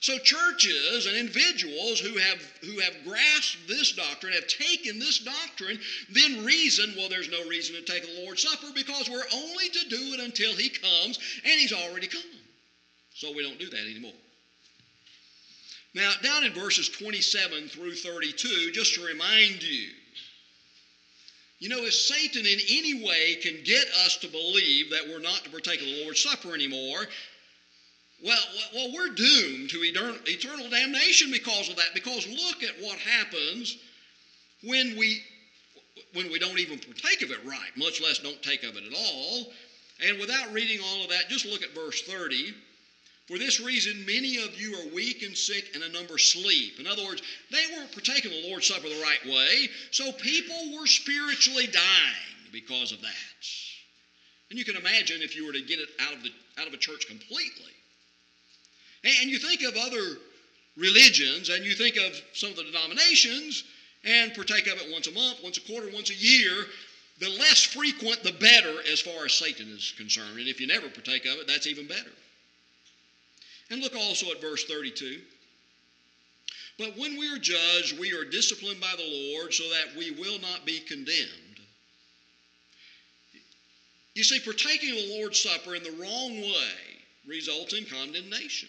So 0.00 0.18
churches 0.18 1.06
and 1.06 1.16
individuals 1.16 1.98
who 1.98 2.18
have 2.18 2.38
who 2.60 2.78
have 2.80 3.04
grasped 3.04 3.66
this 3.66 3.92
doctrine, 3.92 4.34
have 4.34 4.46
taken 4.48 4.98
this 4.98 5.20
doctrine, 5.20 5.78
then 6.10 6.44
reason, 6.44 6.92
well, 6.94 7.08
there's 7.08 7.30
no 7.30 7.42
reason 7.48 7.74
to 7.76 7.82
take 7.90 8.04
the 8.04 8.22
Lord's 8.22 8.42
Supper 8.42 8.70
because 8.74 9.08
we're 9.08 9.24
only 9.32 9.68
to 9.70 9.88
do 9.88 10.12
it 10.12 10.20
until 10.20 10.52
He 10.52 10.68
comes, 10.68 11.18
and 11.42 11.58
He's 11.58 11.72
already 11.72 12.08
come. 12.08 12.20
So 13.14 13.32
we 13.34 13.42
don't 13.42 13.58
do 13.58 13.70
that 13.70 13.80
anymore. 13.80 14.12
Now, 15.94 16.12
down 16.22 16.44
in 16.44 16.52
verses 16.52 16.88
27 16.88 17.68
through 17.68 17.94
32, 17.94 18.72
just 18.72 18.94
to 18.94 19.04
remind 19.04 19.62
you, 19.62 19.90
you 21.60 21.68
know, 21.68 21.84
if 21.84 21.94
Satan 21.94 22.44
in 22.44 22.58
any 22.68 23.04
way 23.04 23.36
can 23.36 23.62
get 23.64 23.86
us 24.04 24.16
to 24.18 24.28
believe 24.28 24.90
that 24.90 25.08
we're 25.08 25.20
not 25.20 25.44
to 25.44 25.50
partake 25.50 25.80
of 25.80 25.86
the 25.86 26.02
Lord's 26.02 26.20
Supper 26.20 26.52
anymore, 26.52 27.06
well, 28.22 28.42
well, 28.74 28.92
we're 28.92 29.14
doomed 29.14 29.70
to 29.70 29.82
eternal 29.82 30.68
damnation 30.68 31.30
because 31.30 31.68
of 31.68 31.76
that. 31.76 31.94
Because 31.94 32.26
look 32.26 32.62
at 32.62 32.82
what 32.82 32.98
happens 32.98 33.76
when 34.62 34.96
we 34.96 35.22
when 36.12 36.30
we 36.30 36.38
don't 36.38 36.58
even 36.58 36.78
partake 36.78 37.22
of 37.22 37.30
it 37.30 37.44
right, 37.44 37.76
much 37.76 38.00
less 38.00 38.18
don't 38.18 38.42
take 38.42 38.62
of 38.62 38.76
it 38.76 38.84
at 38.84 38.94
all. 38.94 39.52
And 40.00 40.18
without 40.18 40.52
reading 40.52 40.80
all 40.84 41.04
of 41.04 41.10
that, 41.10 41.28
just 41.28 41.46
look 41.46 41.62
at 41.62 41.74
verse 41.74 42.02
30. 42.02 42.54
For 43.26 43.38
this 43.38 43.58
reason, 43.58 44.04
many 44.06 44.36
of 44.36 44.60
you 44.60 44.76
are 44.76 44.94
weak 44.94 45.22
and 45.22 45.36
sick, 45.36 45.70
and 45.74 45.82
a 45.82 45.88
number 45.88 46.18
sleep. 46.18 46.78
In 46.78 46.86
other 46.86 47.04
words, 47.04 47.22
they 47.50 47.64
weren't 47.74 47.92
partaking 47.92 48.30
the 48.30 48.48
Lord's 48.48 48.66
Supper 48.66 48.88
the 48.88 49.02
right 49.02 49.24
way, 49.24 49.68
so 49.90 50.12
people 50.12 50.78
were 50.78 50.86
spiritually 50.86 51.66
dying 51.66 52.50
because 52.52 52.92
of 52.92 53.00
that. 53.00 53.46
And 54.50 54.58
you 54.58 54.64
can 54.64 54.76
imagine 54.76 55.22
if 55.22 55.34
you 55.34 55.46
were 55.46 55.52
to 55.52 55.62
get 55.62 55.78
it 55.78 55.88
out 56.00 56.12
of, 56.12 56.22
the, 56.22 56.30
out 56.58 56.66
of 56.66 56.74
a 56.74 56.76
church 56.76 57.06
completely. 57.06 57.72
And 59.04 59.30
you 59.30 59.38
think 59.38 59.62
of 59.62 59.74
other 59.76 60.18
religions 60.76 61.48
and 61.48 61.64
you 61.64 61.74
think 61.74 61.96
of 61.96 62.20
some 62.32 62.50
of 62.50 62.56
the 62.56 62.64
denominations 62.64 63.64
and 64.04 64.34
partake 64.34 64.66
of 64.66 64.78
it 64.78 64.92
once 64.92 65.06
a 65.06 65.12
month, 65.12 65.42
once 65.42 65.58
a 65.58 65.60
quarter, 65.62 65.88
once 65.92 66.10
a 66.10 66.14
year. 66.14 66.66
The 67.20 67.30
less 67.30 67.62
frequent, 67.62 68.22
the 68.22 68.32
better 68.32 68.74
as 68.90 69.00
far 69.00 69.24
as 69.24 69.32
Satan 69.32 69.68
is 69.68 69.94
concerned. 69.96 70.38
And 70.38 70.48
if 70.48 70.60
you 70.60 70.66
never 70.66 70.88
partake 70.88 71.24
of 71.26 71.38
it, 71.38 71.46
that's 71.46 71.66
even 71.66 71.86
better. 71.86 72.10
And 73.70 73.80
look 73.80 73.94
also 73.96 74.30
at 74.30 74.40
verse 74.40 74.64
32. 74.64 75.20
But 76.78 76.96
when 76.98 77.16
we 77.16 77.32
are 77.32 77.38
judged, 77.38 77.98
we 77.98 78.12
are 78.12 78.24
disciplined 78.24 78.80
by 78.80 78.94
the 78.96 79.32
Lord 79.32 79.54
so 79.54 79.64
that 79.70 79.96
we 79.96 80.10
will 80.10 80.38
not 80.40 80.66
be 80.66 80.80
condemned. 80.80 81.60
You 84.14 84.24
see, 84.24 84.40
partaking 84.40 84.90
of 84.90 84.96
the 84.96 85.18
Lord's 85.18 85.40
Supper 85.40 85.74
in 85.74 85.82
the 85.82 85.90
wrong 85.92 86.40
way 86.40 87.02
results 87.26 87.74
in 87.74 87.84
condemnation. 87.86 88.68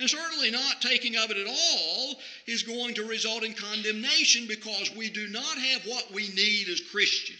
And 0.00 0.10
certainly 0.10 0.50
not 0.50 0.80
taking 0.80 1.16
of 1.16 1.30
it 1.30 1.36
at 1.36 1.46
all 1.46 2.16
is 2.46 2.64
going 2.64 2.94
to 2.94 3.04
result 3.04 3.44
in 3.44 3.54
condemnation 3.54 4.46
because 4.48 4.94
we 4.96 5.08
do 5.08 5.28
not 5.28 5.56
have 5.56 5.82
what 5.86 6.12
we 6.12 6.28
need 6.28 6.68
as 6.68 6.80
Christians 6.80 7.38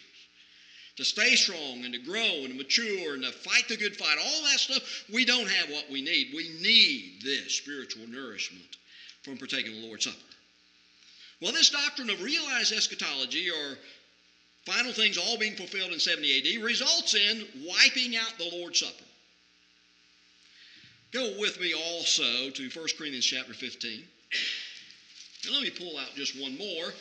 to 0.96 1.04
stay 1.04 1.34
strong 1.34 1.84
and 1.84 1.92
to 1.92 1.98
grow 1.98 2.44
and 2.44 2.48
to 2.48 2.54
mature 2.54 3.14
and 3.14 3.24
to 3.24 3.32
fight 3.32 3.66
the 3.68 3.76
good 3.76 3.96
fight. 3.96 4.16
All 4.18 4.42
that 4.44 4.60
stuff, 4.60 5.04
we 5.12 5.24
don't 5.24 5.48
have 5.48 5.70
what 5.70 5.90
we 5.90 6.02
need. 6.02 6.32
We 6.34 6.50
need 6.62 7.22
this 7.22 7.54
spiritual 7.54 8.06
nourishment 8.08 8.76
from 9.22 9.38
partaking 9.38 9.74
of 9.74 9.80
the 9.80 9.86
Lord's 9.86 10.04
Supper. 10.04 10.16
Well, 11.40 11.52
this 11.52 11.70
doctrine 11.70 12.10
of 12.10 12.22
realized 12.22 12.72
eschatology 12.72 13.50
or 13.50 13.78
final 14.64 14.92
things 14.92 15.18
all 15.18 15.36
being 15.36 15.56
fulfilled 15.56 15.92
in 15.92 15.98
70 15.98 16.58
AD 16.58 16.64
results 16.64 17.14
in 17.14 17.44
wiping 17.66 18.16
out 18.16 18.38
the 18.38 18.50
Lord's 18.56 18.80
Supper. 18.80 19.04
Go 21.12 21.34
with 21.38 21.60
me 21.60 21.74
also 21.74 22.50
to 22.50 22.68
1 22.70 22.86
Corinthians 22.98 23.26
chapter 23.26 23.54
15. 23.54 24.04
And 25.44 25.54
let 25.54 25.62
me 25.62 25.70
pull 25.70 25.98
out 25.98 26.14
just 26.16 26.40
one 26.40 26.56
more. 26.56 26.92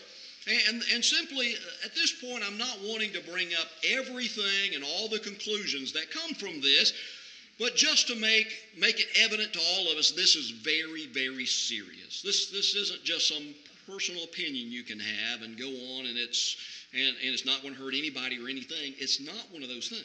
And, 0.47 0.83
and 0.93 1.03
simply, 1.03 1.55
uh, 1.55 1.85
at 1.85 1.95
this 1.95 2.11
point, 2.11 2.43
I'm 2.45 2.57
not 2.57 2.81
wanting 2.81 3.13
to 3.13 3.21
bring 3.21 3.53
up 3.53 3.67
everything 3.87 4.75
and 4.75 4.83
all 4.83 5.07
the 5.07 5.19
conclusions 5.19 5.93
that 5.93 6.11
come 6.11 6.33
from 6.33 6.59
this, 6.59 6.91
but 7.59 7.75
just 7.75 8.07
to 8.07 8.15
make, 8.15 8.47
make 8.75 8.99
it 8.99 9.07
evident 9.15 9.53
to 9.53 9.59
all 9.59 9.91
of 9.91 9.97
us, 9.97 10.11
this 10.11 10.35
is 10.35 10.49
very, 10.49 11.07
very 11.07 11.45
serious. 11.45 12.21
This, 12.21 12.47
this 12.47 12.75
isn't 12.75 13.03
just 13.03 13.27
some 13.27 13.55
personal 13.87 14.23
opinion 14.25 14.71
you 14.71 14.83
can 14.83 14.99
have 14.99 15.43
and 15.43 15.57
go 15.57 15.69
on 15.97 16.07
and 16.07 16.17
it's, 16.17 16.57
and, 16.93 17.15
and 17.23 17.33
it's 17.33 17.45
not 17.45 17.61
going 17.61 17.73
to 17.73 17.79
hurt 17.79 17.93
anybody 17.95 18.37
or 18.39 18.49
anything. 18.49 18.95
It's 18.97 19.21
not 19.21 19.49
one 19.51 19.63
of 19.63 19.69
those 19.69 19.87
things. 19.87 20.03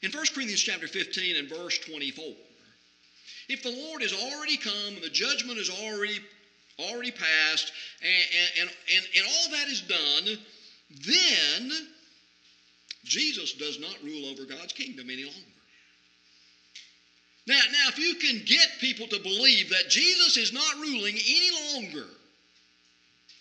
In 0.00 0.10
1 0.10 0.26
Corinthians 0.32 0.60
chapter 0.60 0.86
15 0.86 1.36
and 1.36 1.48
verse 1.48 1.78
24, 1.78 2.24
if 3.48 3.62
the 3.62 3.70
Lord 3.70 4.02
has 4.02 4.12
already 4.12 4.56
come 4.56 4.94
and 4.94 5.02
the 5.02 5.10
judgment 5.10 5.58
is 5.58 5.68
already 5.68 6.20
already 6.78 7.10
passed 7.10 7.72
and, 8.02 8.50
and, 8.60 8.70
and, 8.94 9.06
and 9.16 9.26
all 9.26 9.50
that 9.52 9.68
is 9.68 9.80
done, 9.82 10.38
then 11.04 11.70
Jesus 13.04 13.54
does 13.54 13.80
not 13.80 13.96
rule 14.04 14.26
over 14.26 14.44
God's 14.44 14.72
kingdom 14.72 15.08
any 15.10 15.24
longer. 15.24 15.38
Now, 17.46 17.58
now, 17.72 17.88
if 17.88 17.98
you 17.98 18.14
can 18.14 18.44
get 18.44 18.68
people 18.78 19.06
to 19.06 19.18
believe 19.20 19.70
that 19.70 19.88
Jesus 19.88 20.36
is 20.36 20.52
not 20.52 20.74
ruling 20.76 21.14
any 21.14 21.50
longer, 21.72 22.06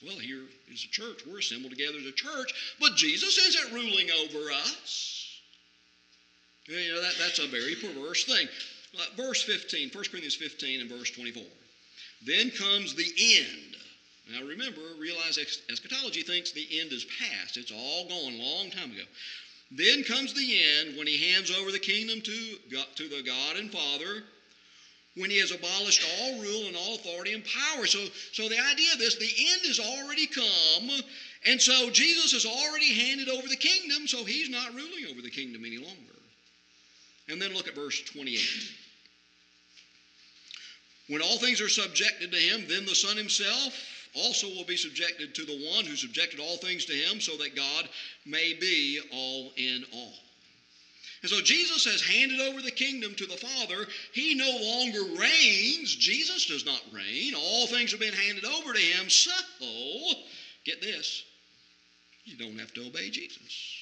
well, 0.06 0.18
here 0.18 0.44
is 0.72 0.86
a 0.86 0.92
church. 0.92 1.24
We're 1.28 1.40
assembled 1.40 1.72
together 1.72 1.98
as 1.98 2.06
a 2.06 2.14
church, 2.14 2.54
but 2.80 2.96
Jesus 2.96 3.38
isn't 3.38 3.74
ruling 3.74 4.08
over 4.12 4.52
us. 4.52 5.42
You 6.68 6.94
know, 6.94 7.02
that, 7.02 7.16
that's 7.20 7.40
a 7.40 7.48
very 7.48 7.76
perverse 7.76 8.24
thing. 8.24 8.48
Uh, 8.98 9.04
verse 9.18 9.44
15, 9.44 9.90
1 9.94 10.04
Corinthians 10.06 10.36
15 10.36 10.82
and 10.82 10.90
verse 10.90 11.12
24. 11.12 11.44
Then 12.26 12.50
comes 12.52 12.96
the 12.96 13.12
end. 13.20 13.67
Now 14.34 14.46
remember, 14.46 14.82
realize 15.00 15.38
eschatology 15.70 16.22
thinks 16.22 16.52
the 16.52 16.68
end 16.80 16.92
is 16.92 17.06
past. 17.06 17.56
It's 17.56 17.72
all 17.72 18.08
gone 18.08 18.34
a 18.34 18.44
long 18.44 18.70
time 18.72 18.92
ago. 18.92 19.04
Then 19.72 20.04
comes 20.04 20.34
the 20.34 20.60
end 20.80 20.98
when 20.98 21.08
he 21.08 21.32
hands 21.32 21.52
over 21.52 21.72
the 21.72 21.80
kingdom 21.80 22.22
to, 22.22 22.58
God, 22.72 22.88
to 22.96 23.08
the 23.08 23.22
God 23.22 23.58
and 23.58 23.72
Father, 23.72 24.24
when 25.16 25.30
he 25.30 25.40
has 25.40 25.52
abolished 25.52 26.06
all 26.20 26.42
rule 26.42 26.68
and 26.68 26.76
all 26.76 26.96
authority 26.96 27.34
and 27.34 27.44
power. 27.44 27.86
So, 27.86 28.00
so 28.34 28.48
the 28.48 28.60
idea 28.60 28.94
of 28.94 29.00
this, 29.00 29.16
the 29.16 29.26
end 29.26 29.62
has 29.66 29.80
already 29.80 30.28
come, 30.28 30.90
and 31.46 31.62
so 31.62 31.90
Jesus 31.90 32.32
has 32.34 32.46
already 32.46 32.94
handed 32.94 33.30
over 33.30 33.48
the 33.48 33.56
kingdom, 33.56 34.08
so 34.08 34.24
he's 34.24 34.50
not 34.50 34.74
ruling 34.74 35.06
over 35.10 35.22
the 35.22 35.30
kingdom 35.30 35.64
any 35.66 35.78
longer. 35.78 35.96
And 37.30 37.42
then 37.42 37.54
look 37.54 37.68
at 37.68 37.76
verse 37.76 38.02
28. 38.02 38.40
When 41.08 41.22
all 41.22 41.38
things 41.38 41.62
are 41.62 41.70
subjected 41.70 42.32
to 42.32 42.38
him, 42.38 42.66
then 42.68 42.86
the 42.86 42.96
Son 42.96 43.18
himself 43.18 43.74
also 44.14 44.48
will 44.48 44.66
be 44.66 44.78
subjected 44.78 45.36
to 45.36 45.46
the 45.46 45.70
one 45.74 45.86
who 45.86 45.96
subjected 45.96 46.40
all 46.40 46.58
things 46.58 46.86
to 46.86 46.94
him, 46.94 47.20
so 47.22 47.38
that 47.38 47.56
God 47.56 47.90
may 48.26 48.54
be 48.54 49.00
all 49.12 49.52
in 49.58 49.86
all. 49.94 50.14
And 51.24 51.32
so 51.32 51.42
Jesus 51.42 51.86
has 51.86 52.02
handed 52.02 52.40
over 52.40 52.62
the 52.62 52.72
kingdom 52.72 53.16
to 53.16 53.26
the 53.26 53.38
Father. 53.38 53.88
He 54.14 54.36
no 54.36 54.50
longer 54.50 55.20
reigns. 55.20 55.96
Jesus 55.96 56.46
does 56.46 56.66
not 56.66 56.82
reign. 56.92 57.34
All 57.36 57.68
things 57.68 57.92
have 57.92 58.00
been 58.00 58.14
handed 58.14 58.46
over 58.46 58.74
to 58.74 58.80
him. 58.80 59.10
So, 59.10 59.32
get 60.64 60.80
this, 60.82 61.24
you 62.24 62.38
don't 62.38 62.60
have 62.60 62.74
to 62.74 62.86
obey 62.86 63.10
Jesus 63.10 63.78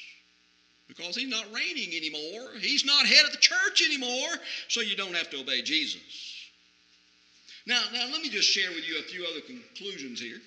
because 0.88 1.15
he's 1.15 1.29
not 1.29 1.46
reigning 1.53 1.96
anymore. 1.96 2.51
He's 2.60 2.86
not 2.86 3.05
head 3.05 3.25
of 3.25 3.32
the 3.32 3.38
church 3.38 3.82
anymore, 3.84 4.29
so 4.67 4.82
you 4.82 4.96
don't 4.96 5.15
have 5.15 5.29
to 5.32 5.41
obey 5.41 5.62
Jesus. 5.62 6.35
Now, 7.65 7.81
now 7.93 8.05
let 8.12 8.22
me 8.22 8.29
just 8.29 8.50
share 8.50 8.69
with 8.69 8.88
you 8.88 9.00
a 9.00 9.03
few 9.03 9.25
other 9.25 9.41
conclusions 9.41 10.19
here. 10.19 10.38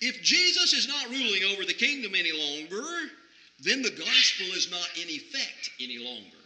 If 0.00 0.22
Jesus 0.22 0.72
is 0.72 0.88
not 0.88 1.10
ruling 1.10 1.44
over 1.52 1.64
the 1.64 1.74
kingdom 1.74 2.14
any 2.16 2.32
longer, 2.32 2.84
then 3.60 3.82
the 3.82 3.90
gospel 3.90 4.46
is 4.54 4.70
not 4.70 4.88
in 5.00 5.08
effect 5.08 5.70
any 5.80 5.98
longer. 5.98 6.42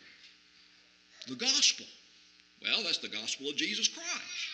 The 1.28 1.36
gospel, 1.36 1.86
well, 2.62 2.82
that's 2.84 2.98
the 2.98 3.08
gospel 3.08 3.48
of 3.48 3.56
Jesus 3.56 3.88
Christ. 3.88 4.50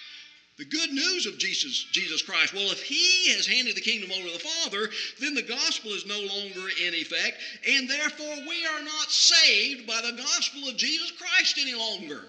The 0.59 0.65
good 0.65 0.93
news 0.93 1.27
of 1.27 1.39
Jesus, 1.39 1.85
Jesus 1.93 2.23
Christ. 2.23 2.53
Well, 2.53 2.71
if 2.71 2.83
He 2.83 3.33
has 3.33 3.47
handed 3.47 3.75
the 3.75 3.81
kingdom 3.81 4.13
over 4.13 4.29
to 4.29 4.33
the 4.35 4.39
Father, 4.39 4.89
then 5.19 5.35
the 5.35 5.43
gospel 5.43 5.91
is 5.93 6.07
no 6.07 6.21
longer 6.21 6.69
in 6.87 6.95
effect, 6.95 7.39
and 7.69 7.89
therefore 7.89 8.37
we 8.49 8.65
are 8.67 8.85
not 8.85 9.11
saved 9.11 9.87
by 9.87 10.01
the 10.03 10.17
gospel 10.17 10.69
of 10.69 10.77
Jesus 10.77 11.11
Christ 11.13 11.59
any 11.59 11.75
longer. 11.75 12.27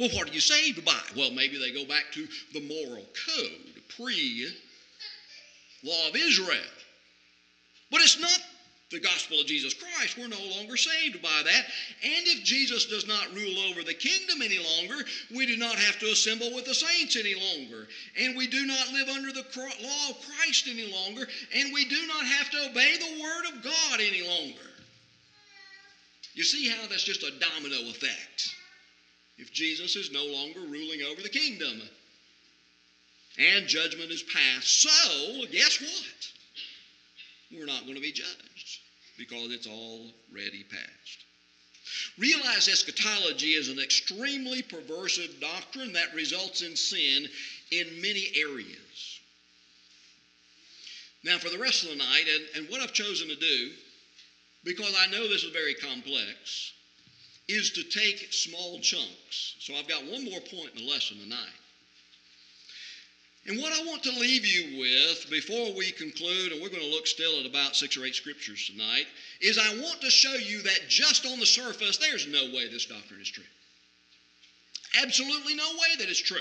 Well, 0.00 0.08
what 0.14 0.30
are 0.30 0.32
you 0.32 0.40
saved 0.40 0.82
by? 0.82 0.98
Well, 1.14 1.30
maybe 1.30 1.58
they 1.58 1.72
go 1.72 1.84
back 1.84 2.06
to 2.12 2.26
the 2.54 2.66
moral 2.66 3.04
code 3.26 3.82
pre 3.94 4.48
law 5.84 6.08
of 6.08 6.16
Israel. 6.16 6.72
But 7.90 8.00
it's 8.00 8.18
not 8.18 8.38
the 8.90 8.98
gospel 8.98 9.38
of 9.40 9.46
Jesus 9.46 9.74
Christ, 9.74 10.16
we're 10.16 10.26
no 10.26 10.42
longer 10.56 10.78
saved 10.78 11.20
by 11.22 11.42
that. 11.44 11.64
And 12.02 12.26
if 12.26 12.42
Jesus 12.42 12.86
does 12.86 13.06
not 13.06 13.34
rule 13.34 13.58
over 13.70 13.82
the 13.82 13.94
kingdom 13.94 14.40
any 14.42 14.58
longer, 14.58 15.04
we 15.36 15.44
do 15.44 15.58
not 15.58 15.76
have 15.76 15.98
to 16.00 16.06
assemble 16.06 16.52
with 16.54 16.64
the 16.64 16.74
saints 16.74 17.16
any 17.16 17.34
longer. 17.34 17.86
And 18.18 18.36
we 18.38 18.46
do 18.46 18.66
not 18.66 18.92
live 18.92 19.08
under 19.10 19.32
the 19.32 19.44
law 19.82 20.10
of 20.10 20.26
Christ 20.26 20.66
any 20.66 20.90
longer. 20.90 21.28
And 21.54 21.74
we 21.74 21.84
do 21.84 22.06
not 22.06 22.24
have 22.24 22.50
to 22.50 22.70
obey 22.70 22.96
the 22.96 23.22
word 23.22 23.54
of 23.54 23.62
God 23.62 24.00
any 24.00 24.26
longer. 24.26 24.66
You 26.32 26.42
see 26.42 26.68
how 26.70 26.86
that's 26.88 27.04
just 27.04 27.22
a 27.22 27.38
domino 27.38 27.90
effect. 27.90 28.56
If 29.40 29.52
Jesus 29.52 29.96
is 29.96 30.12
no 30.12 30.26
longer 30.26 30.60
ruling 30.60 31.00
over 31.02 31.22
the 31.22 31.30
kingdom 31.30 31.80
and 33.38 33.66
judgment 33.66 34.10
is 34.10 34.22
passed, 34.22 34.82
so 34.82 35.46
guess 35.50 35.80
what? 35.80 36.32
We're 37.50 37.66
not 37.66 37.84
going 37.84 37.94
to 37.94 38.02
be 38.02 38.12
judged 38.12 38.80
because 39.16 39.50
it's 39.50 39.66
already 39.66 40.64
passed. 40.64 41.24
Realize 42.18 42.68
eschatology 42.68 43.54
is 43.54 43.68
an 43.70 43.78
extremely 43.78 44.62
perversive 44.62 45.40
doctrine 45.40 45.94
that 45.94 46.14
results 46.14 46.60
in 46.60 46.76
sin 46.76 47.26
in 47.70 48.02
many 48.02 48.30
areas. 48.36 49.20
Now, 51.24 51.38
for 51.38 51.48
the 51.48 51.58
rest 51.58 51.82
of 51.84 51.90
the 51.90 51.96
night, 51.96 52.24
and, 52.34 52.44
and 52.62 52.70
what 52.70 52.82
I've 52.82 52.92
chosen 52.92 53.28
to 53.28 53.36
do, 53.36 53.70
because 54.64 54.94
I 54.98 55.10
know 55.10 55.28
this 55.28 55.44
is 55.44 55.52
very 55.52 55.74
complex, 55.74 56.72
is 57.50 57.70
to 57.70 57.82
take 57.84 58.32
small 58.32 58.78
chunks. 58.80 59.56
So 59.60 59.74
I've 59.74 59.88
got 59.88 60.04
one 60.04 60.24
more 60.24 60.40
point 60.40 60.70
in 60.74 60.84
the 60.84 60.90
lesson 60.90 61.18
tonight. 61.18 61.60
And 63.46 63.58
what 63.58 63.72
I 63.72 63.84
want 63.86 64.02
to 64.02 64.10
leave 64.10 64.44
you 64.44 64.78
with 64.78 65.30
before 65.30 65.72
we 65.74 65.92
conclude, 65.92 66.52
and 66.52 66.60
we're 66.60 66.68
going 66.68 66.82
to 66.82 66.90
look 66.90 67.06
still 67.06 67.40
at 67.40 67.46
about 67.46 67.74
six 67.74 67.96
or 67.96 68.04
eight 68.04 68.14
scriptures 68.14 68.66
tonight, 68.70 69.06
is 69.40 69.58
I 69.58 69.80
want 69.80 70.00
to 70.02 70.10
show 70.10 70.34
you 70.34 70.62
that 70.62 70.88
just 70.88 71.26
on 71.26 71.40
the 71.40 71.46
surface, 71.46 71.96
there's 71.96 72.26
no 72.26 72.44
way 72.54 72.68
this 72.68 72.86
doctrine 72.86 73.20
is 73.20 73.30
true. 73.30 73.44
Absolutely 75.02 75.54
no 75.54 75.68
way 75.70 75.96
that 75.98 76.08
it's 76.08 76.20
true. 76.20 76.38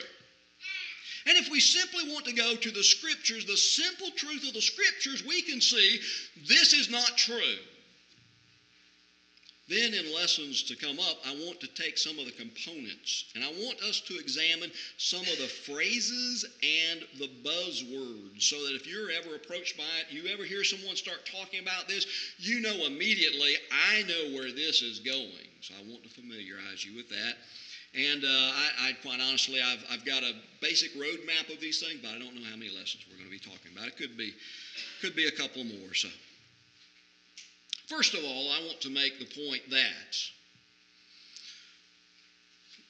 And 1.25 1.38
if 1.38 1.50
we 1.50 1.60
simply 1.60 2.12
want 2.12 2.25
to 2.25 2.34
go 2.34 2.56
to 2.56 2.72
the 2.72 2.84
scriptures, 2.84 3.46
the 3.46 3.58
simple 3.58 4.10
truth 4.16 4.48
of 4.48 4.54
the 4.54 4.62
scriptures, 4.62 5.24
we 5.25 5.42
can 5.42 5.62
see 5.62 6.00
this 6.48 6.74
is 6.74 6.89
not 6.89 7.18
true. 7.18 7.58
Then, 9.70 9.94
in 9.94 10.12
lessons 10.12 10.64
to 10.64 10.76
come 10.76 11.00
up, 11.00 11.18
I 11.24 11.36
want 11.46 11.60
to 11.60 11.68
take 11.68 12.00
some 12.00 12.18
of 12.18 12.26
the 12.26 12.32
components 12.32 13.26
and 13.36 13.44
I 13.44 13.50
want 13.50 13.80
us 13.84 14.02
to 14.02 14.18
examine 14.18 14.72
some 14.98 15.22
of 15.22 15.38
the 15.38 15.48
phrases 15.48 16.44
and 16.64 17.06
the 17.20 17.30
buzzwords 17.46 18.42
so 18.42 18.66
that 18.66 18.74
if 18.74 18.88
you're 18.88 19.12
ever 19.12 19.36
approached 19.36 19.78
by 19.78 19.84
it, 20.02 20.12
you 20.12 20.28
ever 20.34 20.44
hear 20.44 20.64
someone 20.64 20.96
start 20.96 21.30
talking 21.32 21.60
about 21.60 21.88
this, 21.88 22.08
you 22.40 22.62
know 22.62 22.88
immediately, 22.88 23.58
I 23.72 24.02
know 24.04 24.36
where 24.36 24.52
this 24.52 24.82
is 24.82 24.98
going. 24.98 25.48
So 25.62 25.76
I 25.78 25.88
want 25.88 26.02
to 26.02 26.10
familiarize 26.10 26.84
you 26.84 26.96
with 26.96 27.10
that. 27.10 27.36
And 27.94 28.24
uh, 28.24 28.28
I, 28.28 28.70
I, 28.80 28.94
quite 29.04 29.20
honestly, 29.20 29.62
I've, 29.62 29.86
I've 29.92 30.06
got 30.06 30.24
a 30.24 30.34
basic 30.62 30.96
roadmap 30.96 31.54
of 31.54 31.60
these 31.60 31.80
things, 31.80 32.00
but 32.02 32.10
I 32.10 32.18
don't 32.18 32.34
know 32.34 32.48
how 32.50 32.56
many 32.56 32.72
lessons 32.72 33.06
we're 33.08 33.18
going 33.18 33.30
to 33.30 33.32
be 33.32 33.40
talking 33.40 33.72
about. 33.76 33.88
It 33.88 33.98
could 33.98 34.18
be, 34.18 34.34
could 35.02 35.16
be 35.16 35.28
a 35.28 35.32
couple 35.32 35.64
more. 35.64 35.94
So. 35.94 36.08
First 37.89 38.13
of 38.13 38.24
all, 38.24 38.51
I 38.51 38.60
want 38.67 38.79
to 38.81 38.89
make 38.91 39.17
the 39.17 39.25
point 39.25 39.67
that 39.72 40.15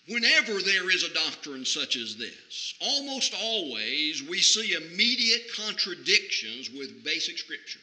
whenever 0.08 0.62
there 0.62 0.92
is 0.92 1.04
a 1.04 1.14
doctrine 1.14 1.64
such 1.66 1.96
as 1.96 2.18
this, 2.18 2.76
almost 2.82 3.34
always 3.34 4.22
we 4.22 4.40
see 4.40 4.74
immediate 4.74 5.44
contradictions 5.56 6.70
with 6.70 7.02
basic 7.04 7.38
scripture. 7.38 7.80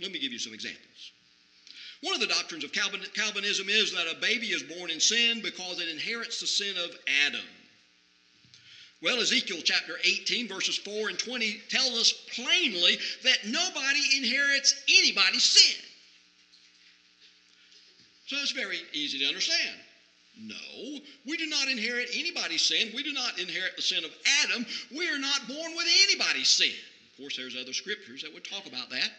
Let 0.00 0.12
me 0.12 0.20
give 0.20 0.32
you 0.32 0.38
some 0.38 0.54
examples. 0.54 1.10
One 2.00 2.14
of 2.14 2.20
the 2.20 2.28
doctrines 2.28 2.62
of 2.62 2.72
Calvinism 2.72 3.68
is 3.68 3.92
that 3.92 4.06
a 4.06 4.14
baby 4.14 4.48
is 4.48 4.62
born 4.62 4.90
in 4.90 5.00
sin 5.00 5.40
because 5.40 5.80
it 5.80 5.88
inherits 5.88 6.38
the 6.38 6.46
sin 6.46 6.76
of 6.76 6.96
Adam. 7.26 7.46
Well, 9.00 9.20
Ezekiel 9.20 9.62
chapter 9.64 9.98
18, 10.04 10.46
verses 10.46 10.76
4 10.76 11.08
and 11.08 11.18
20 11.18 11.60
tells 11.68 11.98
us 11.98 12.12
plainly 12.12 12.98
that 13.24 13.44
nobody 13.44 14.16
inherits 14.16 14.74
anybody's 14.88 15.42
sin. 15.42 15.76
So 18.32 18.38
it's 18.38 18.52
very 18.52 18.78
easy 18.94 19.18
to 19.18 19.26
understand. 19.26 19.76
No, 20.40 20.98
we 21.26 21.36
do 21.36 21.44
not 21.44 21.68
inherit 21.68 22.08
anybody's 22.16 22.62
sin. 22.62 22.90
We 22.96 23.02
do 23.02 23.12
not 23.12 23.38
inherit 23.38 23.76
the 23.76 23.82
sin 23.82 24.06
of 24.06 24.10
Adam. 24.42 24.64
We 24.96 25.06
are 25.10 25.18
not 25.18 25.46
born 25.46 25.76
with 25.76 25.86
anybody's 26.08 26.48
sin. 26.48 26.72
Of 27.10 27.18
course, 27.18 27.36
there's 27.36 27.60
other 27.60 27.74
scriptures 27.74 28.22
that 28.22 28.32
would 28.32 28.48
talk 28.48 28.64
about 28.64 28.88
that. 28.88 29.10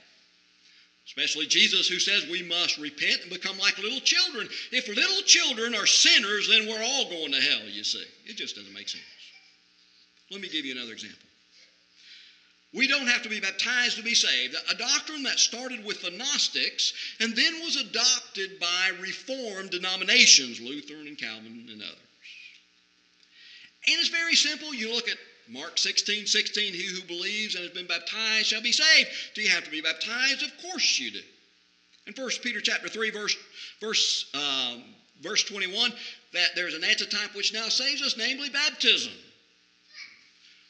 Especially 1.05 1.45
Jesus, 1.45 1.87
who 1.87 1.99
says 1.99 2.25
we 2.25 2.41
must 2.41 2.79
repent 2.79 3.21
and 3.21 3.29
become 3.29 3.59
like 3.59 3.77
little 3.77 3.99
children. 3.99 4.49
If 4.71 4.87
little 4.87 5.21
children 5.27 5.75
are 5.75 5.85
sinners, 5.85 6.49
then 6.49 6.67
we're 6.67 6.83
all 6.83 7.07
going 7.11 7.33
to 7.33 7.39
hell, 7.39 7.69
you 7.69 7.83
see. 7.83 8.03
It 8.25 8.35
just 8.35 8.55
doesn't 8.55 8.73
make 8.73 8.89
sense. 8.89 9.03
Let 10.31 10.41
me 10.41 10.49
give 10.49 10.65
you 10.65 10.73
another 10.75 10.93
example. 10.93 11.19
We 12.73 12.87
don't 12.87 13.07
have 13.07 13.21
to 13.21 13.29
be 13.29 13.39
baptized 13.39 13.97
to 13.97 14.03
be 14.03 14.15
saved. 14.15 14.55
A 14.69 14.73
doctrine 14.73 15.23
that 15.23 15.39
started 15.39 15.85
with 15.85 16.01
the 16.01 16.09
Gnostics 16.09 16.93
and 17.19 17.35
then 17.35 17.61
was 17.61 17.75
adopted 17.75 18.59
by 18.59 18.91
Reformed 18.99 19.69
denominations, 19.69 20.59
Lutheran 20.59 21.07
and 21.07 21.17
Calvin 21.17 21.67
and 21.71 21.81
others. 21.81 21.97
And 23.87 23.99
it's 23.99 24.09
very 24.09 24.35
simple. 24.35 24.73
You 24.73 24.93
look 24.93 25.07
at 25.07 25.17
Mark 25.47 25.77
16, 25.77 26.25
16, 26.25 26.73
he 26.73 26.85
who 26.85 27.03
believes 27.03 27.55
and 27.55 27.63
has 27.63 27.73
been 27.73 27.85
baptized 27.85 28.47
shall 28.47 28.61
be 28.61 28.71
saved. 28.71 29.09
Do 29.35 29.41
you 29.41 29.49
have 29.49 29.65
to 29.65 29.71
be 29.71 29.81
baptized? 29.81 30.41
Of 30.41 30.51
course 30.61 30.99
you 30.99 31.11
do. 31.11 31.21
In 32.07 32.13
1 32.13 32.29
Peter 32.41 32.59
chapter 32.59 32.89
3, 32.89 33.11
verse, 33.11 33.35
verse, 33.79 34.31
um, 34.33 34.83
verse 35.21 35.43
21, 35.43 35.93
that 36.33 36.49
there's 36.55 36.73
an 36.73 36.83
antitype 36.83 37.35
which 37.35 37.53
now 37.53 37.69
saves 37.69 38.01
us, 38.01 38.17
namely 38.17 38.49
baptism. 38.49 39.13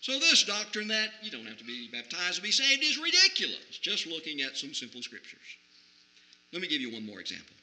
So, 0.04 0.20
this 0.20 0.44
doctrine 0.44 0.90
that 0.90 1.12
you 1.22 1.32
don't 1.32 1.46
have 1.46 1.60
to 1.60 1.64
be 1.64 1.88
baptized 1.88 2.36
to 2.36 2.42
be 2.42 2.52
saved 2.52 2.84
is 2.84 2.98
ridiculous, 2.98 3.80
just 3.82 4.06
looking 4.06 4.42
at 4.42 4.58
some 4.58 4.74
simple 4.74 5.02
scriptures. 5.02 5.40
Let 6.52 6.62
me 6.62 6.68
give 6.68 6.82
you 6.82 6.92
one 6.92 7.06
more 7.06 7.22
example. 7.22 7.56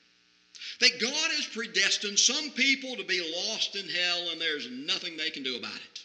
That 0.81 0.99
God 0.99 1.31
has 1.33 1.45
predestined 1.45 2.19
some 2.19 2.51
people 2.53 2.97
to 2.97 3.05
be 3.05 3.21
lost 3.21 3.77
in 3.77 3.87
hell 3.87 4.31
and 4.31 4.41
there's 4.41 4.71
nothing 4.71 5.19
they 5.19 5.29
can 5.29 5.43
do 5.43 5.55
about 5.55 5.77
it. 5.77 6.01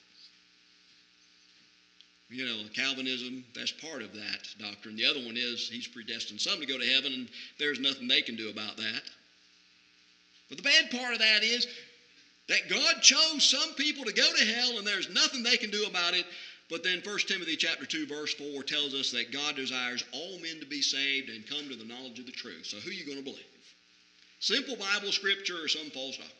You 2.29 2.45
know, 2.45 2.63
Calvinism, 2.75 3.45
that's 3.55 3.71
part 3.71 4.01
of 4.01 4.11
that 4.15 4.45
doctrine. 4.59 4.97
The 4.97 5.05
other 5.05 5.21
one 5.21 5.37
is 5.37 5.69
he's 5.69 5.87
predestined 5.87 6.41
some 6.41 6.59
to 6.59 6.65
go 6.65 6.77
to 6.77 6.85
heaven 6.85 7.13
and 7.13 7.29
there's 7.59 7.79
nothing 7.79 8.09
they 8.09 8.21
can 8.21 8.35
do 8.35 8.49
about 8.49 8.75
that. 8.75 9.03
But 10.49 10.57
the 10.57 10.63
bad 10.63 10.91
part 10.91 11.13
of 11.13 11.19
that 11.19 11.43
is 11.43 11.65
that 12.47 12.69
God 12.69 13.01
chose 13.01 13.43
some 13.43 13.73
people 13.75 14.05
to 14.05 14.13
go 14.13 14.27
to 14.37 14.45
hell 14.45 14.77
and 14.77 14.85
there's 14.85 15.09
nothing 15.09 15.43
they 15.43 15.57
can 15.57 15.71
do 15.71 15.85
about 15.85 16.13
it. 16.13 16.25
But 16.69 16.83
then 16.83 17.01
1 17.03 17.19
Timothy 17.27 17.55
chapter 17.55 17.85
2 17.85 18.07
verse 18.07 18.33
4 18.33 18.63
tells 18.63 18.93
us 18.93 19.11
that 19.11 19.31
God 19.31 19.55
desires 19.55 20.03
all 20.11 20.39
men 20.39 20.59
to 20.59 20.65
be 20.65 20.81
saved 20.81 21.29
and 21.29 21.47
come 21.47 21.69
to 21.69 21.75
the 21.75 21.85
knowledge 21.85 22.19
of 22.19 22.25
the 22.25 22.31
truth. 22.31 22.65
So 22.65 22.77
who 22.77 22.89
are 22.89 22.93
you 22.93 23.05
going 23.05 23.17
to 23.17 23.23
believe? 23.23 23.45
Simple 24.39 24.75
Bible 24.75 25.11
scripture 25.11 25.63
or 25.63 25.67
some 25.67 25.89
false 25.91 26.17
doctrine? 26.17 26.31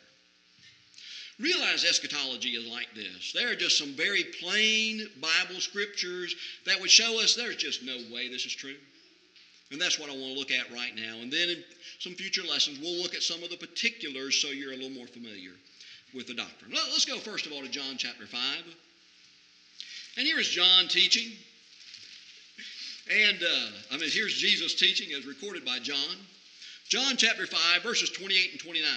Realize 1.40 1.84
eschatology 1.84 2.50
is 2.50 2.66
like 2.66 2.88
this. 2.96 3.34
There 3.34 3.52
are 3.52 3.56
just 3.56 3.78
some 3.78 3.94
very 3.94 4.24
plain 4.42 5.08
Bible 5.20 5.60
scriptures 5.60 6.34
that 6.66 6.80
would 6.80 6.90
show 6.92 7.22
us 7.22 7.36
there's 7.36 7.58
just 7.58 7.84
no 7.84 7.98
way 8.14 8.30
this 8.30 8.46
is 8.46 8.54
true. 8.54 8.78
And 9.72 9.82
that's 9.82 10.00
what 10.00 10.10
I 10.10 10.14
want 10.14 10.34
to 10.34 10.40
look 10.40 10.52
at 10.52 10.72
right 10.72 10.96
now. 10.96 11.18
And 11.22 11.34
then 11.34 11.50
in 11.50 11.64
some 12.00 12.14
future 12.14 12.44
lessons, 12.44 12.80
we'll 12.80 13.02
look 13.02 13.16
at 13.16 13.24
some 13.24 13.44
of 13.44 13.50
the 13.50 13.58
particulars 13.58 14.42
so 14.42 14.50
you're 14.50 14.72
a 14.72 14.78
little 14.78 14.92
more 14.92 15.08
familiar 15.08 15.52
with 16.16 16.28
the 16.28 16.34
doctrine. 16.34 16.72
Let's 16.72 17.06
go 17.06 17.18
first 17.18 17.46
of 17.46 17.52
all 17.52 17.62
to 17.62 17.70
John 17.70 17.98
chapter 17.98 18.26
5. 18.26 18.40
And 20.18 20.26
here 20.26 20.40
is 20.40 20.48
John 20.48 20.88
teaching. 20.88 21.34
And 23.12 23.38
uh, 23.44 23.68
I 23.92 23.98
mean, 23.98 24.10
here's 24.10 24.34
Jesus 24.34 24.74
teaching 24.74 25.14
as 25.14 25.26
recorded 25.26 25.66
by 25.66 25.80
John. 25.80 26.16
John 26.88 27.18
chapter 27.18 27.46
5, 27.46 27.84
verses 27.84 28.10
28 28.12 28.52
and 28.52 28.60
29. 28.60 28.90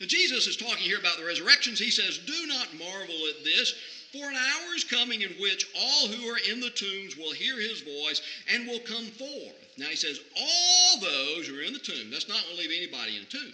Now, 0.00 0.06
Jesus 0.06 0.46
is 0.46 0.56
talking 0.56 0.78
here 0.78 0.98
about 0.98 1.18
the 1.18 1.24
resurrections. 1.24 1.78
He 1.78 1.90
says, 1.90 2.18
Do 2.18 2.46
not 2.46 2.66
marvel 2.78 3.14
at 3.28 3.44
this, 3.44 3.74
for 4.12 4.28
an 4.28 4.34
hour 4.34 4.74
is 4.74 4.84
coming 4.84 5.22
in 5.22 5.30
which 5.40 5.66
all 5.78 6.08
who 6.08 6.26
are 6.28 6.40
in 6.50 6.60
the 6.60 6.70
tombs 6.70 7.16
will 7.16 7.32
hear 7.32 7.60
his 7.60 7.82
voice 7.82 8.20
and 8.52 8.66
will 8.66 8.80
come 8.80 9.06
forth. 9.06 9.54
Now, 9.76 9.86
he 9.86 9.96
says, 9.96 10.20
All 10.40 11.00
those 11.00 11.46
who 11.46 11.58
are 11.58 11.62
in 11.62 11.72
the 11.72 11.78
tomb, 11.78 12.10
that's 12.10 12.28
not 12.28 12.42
going 12.42 12.56
to 12.56 12.62
leave 12.62 12.76
anybody 12.76 13.16
in 13.16 13.22
a 13.22 13.26
tomb. 13.26 13.52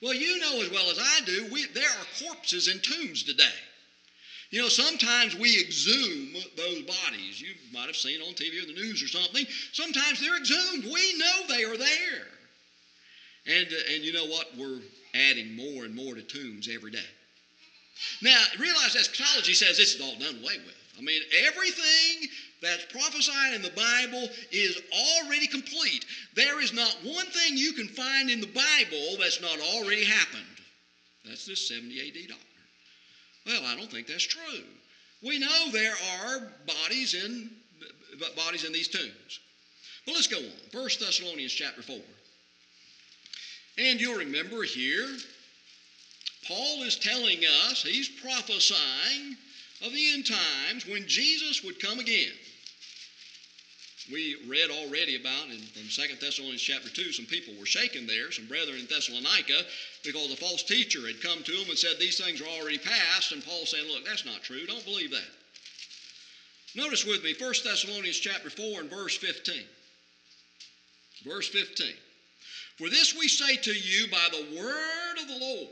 Well, 0.00 0.14
you 0.14 0.38
know 0.38 0.62
as 0.62 0.70
well 0.70 0.90
as 0.90 0.98
I 0.98 1.20
do, 1.26 1.46
we, 1.52 1.66
there 1.66 1.88
are 1.88 2.06
corpses 2.24 2.68
in 2.68 2.80
tombs 2.80 3.22
today. 3.22 3.52
You 4.50 4.62
know, 4.62 4.68
sometimes 4.68 5.36
we 5.36 5.60
exhume 5.60 6.34
those 6.56 6.82
bodies. 6.82 7.40
You 7.40 7.54
might 7.72 7.86
have 7.86 7.96
seen 7.96 8.20
on 8.20 8.34
TV 8.34 8.62
or 8.62 8.66
the 8.66 8.72
news 8.72 9.02
or 9.02 9.08
something. 9.08 9.46
Sometimes 9.72 10.20
they're 10.20 10.36
exhumed. 10.36 10.84
We 10.84 11.18
know 11.18 11.46
they 11.46 11.64
are 11.64 11.76
there. 11.76 12.26
And, 13.46 13.72
uh, 13.72 13.92
and 13.92 14.02
you 14.02 14.12
know 14.12 14.24
what? 14.24 14.56
We're 14.56 14.80
adding 15.14 15.54
more 15.54 15.84
and 15.84 15.94
more 15.94 16.14
to 16.14 16.22
tombs 16.22 16.68
every 16.68 16.90
day. 16.90 16.98
Now, 18.22 18.42
realize 18.58 18.96
eschatology 18.96 19.54
says 19.54 19.76
this 19.76 19.94
is 19.94 20.00
all 20.00 20.16
done 20.16 20.42
away 20.42 20.58
with. 20.66 20.79
I 21.00 21.02
mean, 21.02 21.22
everything 21.46 22.28
that's 22.60 22.84
prophesied 22.92 23.54
in 23.54 23.62
the 23.62 23.70
Bible 23.70 24.28
is 24.52 24.78
already 24.92 25.46
complete. 25.46 26.04
There 26.34 26.60
is 26.60 26.74
not 26.74 26.94
one 27.02 27.24
thing 27.26 27.56
you 27.56 27.72
can 27.72 27.88
find 27.88 28.28
in 28.28 28.40
the 28.40 28.46
Bible 28.46 29.16
that's 29.18 29.40
not 29.40 29.58
already 29.74 30.04
happened. 30.04 30.44
That's 31.24 31.46
this 31.46 31.68
70 31.68 31.98
AD 32.00 32.28
doctrine. 32.28 32.38
Well, 33.46 33.62
I 33.64 33.76
don't 33.76 33.90
think 33.90 34.06
that's 34.06 34.26
true. 34.26 34.64
We 35.22 35.38
know 35.38 35.70
there 35.72 35.94
are 36.22 36.52
bodies 36.66 37.14
in 37.14 37.50
bodies 38.36 38.64
in 38.64 38.72
these 38.72 38.88
tombs. 38.88 39.40
But 40.04 40.14
let's 40.14 40.26
go 40.26 40.36
on. 40.36 40.52
1 40.72 40.88
Thessalonians 41.00 41.52
chapter 41.52 41.80
4. 41.80 41.96
And 43.78 44.00
you'll 44.00 44.18
remember 44.18 44.62
here, 44.64 45.08
Paul 46.46 46.82
is 46.82 46.96
telling 46.96 47.40
us, 47.68 47.82
he's 47.82 48.08
prophesying 48.08 49.36
of 49.84 49.92
the 49.92 50.12
end 50.12 50.26
times 50.26 50.86
when 50.86 51.06
Jesus 51.06 51.64
would 51.64 51.80
come 51.80 51.98
again. 51.98 52.32
We 54.10 54.36
read 54.48 54.70
already 54.70 55.16
about 55.16 55.50
in 55.50 55.60
from 55.60 55.88
2 55.88 56.16
Thessalonians 56.16 56.62
chapter 56.62 56.88
2, 56.88 57.12
some 57.12 57.26
people 57.26 57.54
were 57.58 57.66
shaken 57.66 58.06
there, 58.06 58.32
some 58.32 58.46
brethren 58.46 58.80
in 58.80 58.86
Thessalonica, 58.86 59.62
because 60.02 60.32
a 60.32 60.36
false 60.36 60.62
teacher 60.62 61.06
had 61.06 61.22
come 61.22 61.42
to 61.44 61.52
them 61.52 61.68
and 61.68 61.78
said 61.78 61.98
these 61.98 62.18
things 62.18 62.40
are 62.40 62.48
already 62.48 62.78
past, 62.78 63.32
and 63.32 63.44
Paul 63.44 63.66
saying, 63.66 63.88
Look, 63.88 64.04
that's 64.04 64.24
not 64.24 64.42
true. 64.42 64.66
Don't 64.66 64.84
believe 64.84 65.12
that. 65.12 65.30
Notice 66.74 67.04
with 67.04 67.22
me 67.22 67.34
1 67.38 67.54
Thessalonians 67.64 68.18
chapter 68.18 68.50
4 68.50 68.80
and 68.80 68.90
verse 68.90 69.16
15. 69.16 69.62
Verse 71.24 71.48
15. 71.48 71.92
For 72.78 72.88
this 72.88 73.14
we 73.14 73.28
say 73.28 73.56
to 73.56 73.72
you 73.72 74.08
by 74.08 74.28
the 74.30 74.56
word 74.56 75.18
of 75.20 75.28
the 75.28 75.38
Lord, 75.38 75.68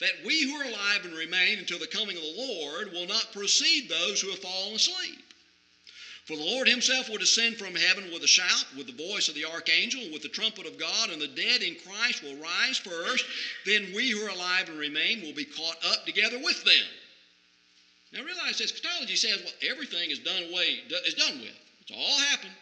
that 0.00 0.24
we 0.24 0.42
who 0.42 0.56
are 0.56 0.64
alive 0.64 1.04
and 1.04 1.14
remain 1.14 1.58
until 1.58 1.78
the 1.78 1.86
coming 1.86 2.16
of 2.16 2.22
the 2.22 2.34
Lord 2.36 2.92
will 2.92 3.06
not 3.06 3.32
precede 3.32 3.88
those 3.88 4.20
who 4.20 4.30
have 4.30 4.40
fallen 4.40 4.74
asleep. 4.74 5.22
For 6.24 6.36
the 6.36 6.42
Lord 6.42 6.66
himself 6.66 7.10
will 7.10 7.18
descend 7.18 7.58
from 7.58 7.74
heaven 7.74 8.10
with 8.10 8.22
a 8.22 8.26
shout, 8.26 8.64
with 8.76 8.86
the 8.86 9.08
voice 9.08 9.28
of 9.28 9.34
the 9.34 9.44
archangel, 9.44 10.10
with 10.10 10.22
the 10.22 10.28
trumpet 10.28 10.66
of 10.66 10.78
God, 10.78 11.10
and 11.10 11.20
the 11.20 11.28
dead 11.28 11.62
in 11.62 11.76
Christ 11.76 12.22
will 12.22 12.36
rise 12.36 12.78
first. 12.78 13.26
Then 13.66 13.92
we 13.94 14.10
who 14.10 14.24
are 14.24 14.30
alive 14.30 14.70
and 14.70 14.78
remain 14.78 15.20
will 15.20 15.34
be 15.34 15.44
caught 15.44 15.76
up 15.84 16.06
together 16.06 16.38
with 16.42 16.64
them. 16.64 16.86
Now 18.12 18.22
realize 18.22 18.60
eschatology 18.60 19.16
says, 19.16 19.42
well, 19.44 19.70
everything 19.70 20.10
is 20.10 20.18
done 20.18 20.44
away, 20.44 20.80
is 21.04 21.14
done 21.14 21.40
with. 21.40 21.58
It's 21.82 21.90
all 21.90 22.18
happened. 22.20 22.54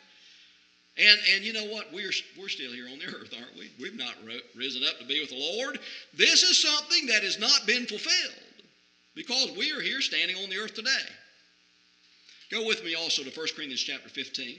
And, 0.98 1.18
and 1.34 1.44
you 1.44 1.52
know 1.54 1.64
what? 1.66 1.92
We're, 1.92 2.12
we're 2.38 2.48
still 2.48 2.72
here 2.72 2.86
on 2.90 2.98
the 2.98 3.06
earth, 3.06 3.32
aren't 3.34 3.58
we? 3.58 3.70
We've 3.80 3.96
not 3.96 4.14
risen 4.54 4.82
up 4.84 4.98
to 4.98 5.06
be 5.06 5.20
with 5.20 5.30
the 5.30 5.56
Lord. 5.56 5.78
This 6.12 6.42
is 6.42 6.62
something 6.62 7.06
that 7.06 7.22
has 7.22 7.38
not 7.38 7.66
been 7.66 7.86
fulfilled 7.86 8.62
because 9.14 9.56
we 9.56 9.72
are 9.72 9.80
here 9.80 10.02
standing 10.02 10.36
on 10.36 10.50
the 10.50 10.58
earth 10.58 10.74
today. 10.74 10.90
Go 12.50 12.66
with 12.66 12.84
me 12.84 12.94
also 12.94 13.22
to 13.22 13.30
1 13.30 13.46
Corinthians 13.56 13.80
chapter 13.80 14.10
15. 14.10 14.58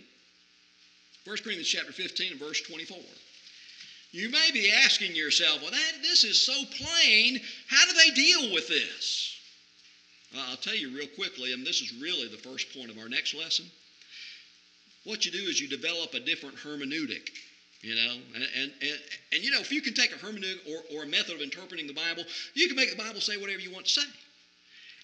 1 1.25 1.37
Corinthians 1.37 1.67
chapter 1.67 1.91
15 1.91 2.31
and 2.31 2.39
verse 2.39 2.61
24. 2.61 2.97
You 4.11 4.29
may 4.29 4.49
be 4.51 4.71
asking 4.71 5.15
yourself, 5.15 5.61
well, 5.61 5.71
that, 5.71 6.01
this 6.01 6.23
is 6.23 6.43
so 6.43 6.53
plain. 6.53 7.39
How 7.67 7.85
do 7.85 7.93
they 7.93 8.13
deal 8.15 8.53
with 8.53 8.67
this? 8.67 9.39
Well, 10.33 10.45
I'll 10.49 10.57
tell 10.57 10.75
you 10.75 10.95
real 10.95 11.07
quickly, 11.15 11.53
and 11.53 11.65
this 11.65 11.81
is 11.81 12.01
really 12.01 12.27
the 12.27 12.37
first 12.37 12.75
point 12.75 12.89
of 12.89 12.97
our 12.97 13.09
next 13.09 13.35
lesson. 13.35 13.65
What 15.05 15.25
you 15.25 15.31
do 15.31 15.39
is 15.39 15.59
you 15.59 15.67
develop 15.67 16.13
a 16.13 16.19
different 16.19 16.55
hermeneutic. 16.57 17.29
You 17.81 17.95
know, 17.95 18.13
and, 18.33 18.43
and, 18.57 18.71
and, 18.81 18.99
and 19.33 19.43
you 19.43 19.51
know, 19.51 19.59
if 19.59 19.69
you 19.69 19.81
can 19.81 19.93
take 19.93 20.11
a 20.13 20.15
hermeneutic 20.15 20.59
or, 20.69 20.97
or 20.97 21.03
a 21.03 21.07
method 21.07 21.35
of 21.35 21.41
interpreting 21.41 21.85
the 21.85 21.93
Bible, 21.93 22.23
you 22.53 22.67
can 22.67 22.77
make 22.77 22.89
the 22.89 23.03
Bible 23.03 23.19
say 23.19 23.35
whatever 23.35 23.59
you 23.59 23.73
want 23.73 23.85
to 23.87 23.91
say. 23.91 24.07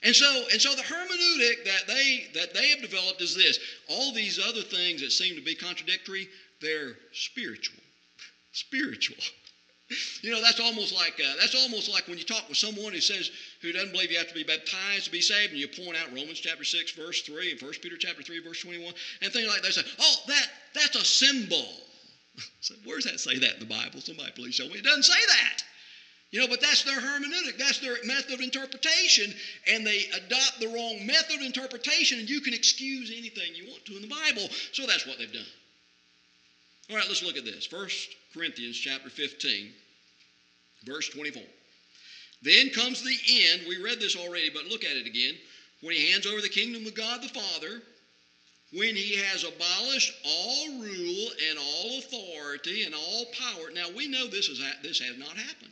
And 0.02 0.16
so, 0.16 0.46
and 0.52 0.62
so 0.62 0.74
the 0.76 0.82
hermeneutic 0.82 1.66
that 1.66 1.88
they 1.88 2.28
that 2.36 2.54
they 2.54 2.70
have 2.70 2.82
developed 2.82 3.22
is 3.22 3.36
this: 3.36 3.60
all 3.90 4.14
these 4.14 4.40
other 4.40 4.62
things 4.62 5.02
that 5.02 5.12
seem 5.12 5.36
to 5.36 5.42
be 5.42 5.56
contradictory, 5.56 6.30
they're 6.62 6.94
spiritual. 7.12 7.80
Spiritual. 8.54 9.18
You 10.22 10.32
know, 10.32 10.42
that's 10.42 10.60
almost 10.60 10.94
like 10.94 11.20
uh, 11.20 11.34
that's 11.40 11.56
almost 11.56 11.90
like 11.92 12.08
when 12.08 12.18
you 12.18 12.24
talk 12.24 12.48
with 12.48 12.58
someone 12.58 12.94
who 12.94 13.00
says 13.00 13.32
who 13.62 13.72
doesn't 13.72 13.92
believe 13.92 14.12
you 14.12 14.18
have 14.18 14.28
to 14.28 14.34
be 14.34 14.44
baptized 14.44 15.06
to 15.06 15.12
be 15.12 15.22
saved, 15.22 15.52
and 15.52 15.60
you 15.60 15.68
point 15.68 15.98
out 15.98 16.14
Romans 16.14 16.40
chapter 16.40 16.64
six, 16.64 16.92
verse 16.92 17.22
three, 17.22 17.52
and 17.52 17.62
1 17.62 17.72
Peter 17.82 17.96
chapter 17.98 18.22
three, 18.22 18.40
verse 18.40 18.62
twenty-one, 18.62 18.94
and 19.22 19.34
things 19.34 19.48
like 19.48 19.62
that. 19.62 19.74
Say, 19.74 19.82
oh, 20.00 20.16
that 20.28 20.48
that's 20.74 20.96
a 20.96 21.06
symbol. 21.06 21.66
so 22.62 22.76
where's 22.86 23.06
that 23.06 23.20
say 23.20 23.40
that 23.40 23.54
in 23.56 23.60
the 23.60 23.66
Bible? 23.66 24.02
Somebody 24.02 24.32
please 24.32 24.56
show 24.56 24.68
me. 24.68 24.76
It 24.76 24.84
doesn't 24.84 25.04
say 25.04 25.26
that. 25.28 25.64
You 26.32 26.42
know, 26.42 26.48
but 26.48 26.62
that's 26.62 26.84
their 26.84 27.00
hermeneutic, 27.00 27.58
that's 27.58 27.80
their 27.80 27.98
method 28.04 28.34
of 28.34 28.42
interpretation, 28.42 29.34
and 29.68 29.86
they 29.86 30.06
adopt 30.16 30.60
the 30.60 30.68
wrong 30.68 31.04
method 31.08 31.38
of 31.38 31.42
interpretation, 31.42 32.20
and 32.20 32.30
you 32.30 32.40
can 32.42 32.54
excuse 32.54 33.10
anything 33.10 33.56
you 33.56 33.66
want 33.66 33.84
to 33.86 33.96
in 33.96 34.04
the 34.04 34.08
Bible. 34.08 34.48
So 34.72 34.86
that's 34.86 35.08
what 35.08 35.18
they've 35.18 35.34
done. 35.34 35.42
All 36.90 36.96
right, 36.96 37.06
let's 37.08 37.24
look 37.24 37.38
at 37.38 37.46
this. 37.46 37.66
First 37.66 38.16
Corinthians 38.34 38.78
chapter 38.78 39.10
15, 39.10 39.72
verse 40.86 41.08
24. 41.10 41.44
Then 42.42 42.70
comes 42.70 43.04
the 43.04 43.18
end. 43.30 43.64
We 43.68 43.82
read 43.82 44.00
this 44.00 44.16
already, 44.16 44.50
but 44.50 44.66
look 44.66 44.84
at 44.84 44.96
it 44.96 45.06
again. 45.06 45.36
When 45.82 45.96
he 45.96 46.12
hands 46.12 46.26
over 46.26 46.42
the 46.42 46.50
kingdom 46.50 46.86
to 46.86 46.92
God 46.92 47.22
the 47.22 47.28
Father, 47.28 47.82
when 48.74 48.96
he 48.96 49.16
has 49.16 49.44
abolished 49.44 50.14
all 50.26 50.68
rule 50.80 51.32
and 51.50 51.60
all 51.60 52.00
authority 52.00 52.84
and 52.84 52.94
all 52.94 53.26
power. 53.26 53.72
Now 53.74 53.88
we 53.96 54.08
know 54.08 54.28
this, 54.28 54.48
is, 54.48 54.62
this 54.84 55.00
has 55.00 55.18
not 55.18 55.36
happened. 55.38 55.72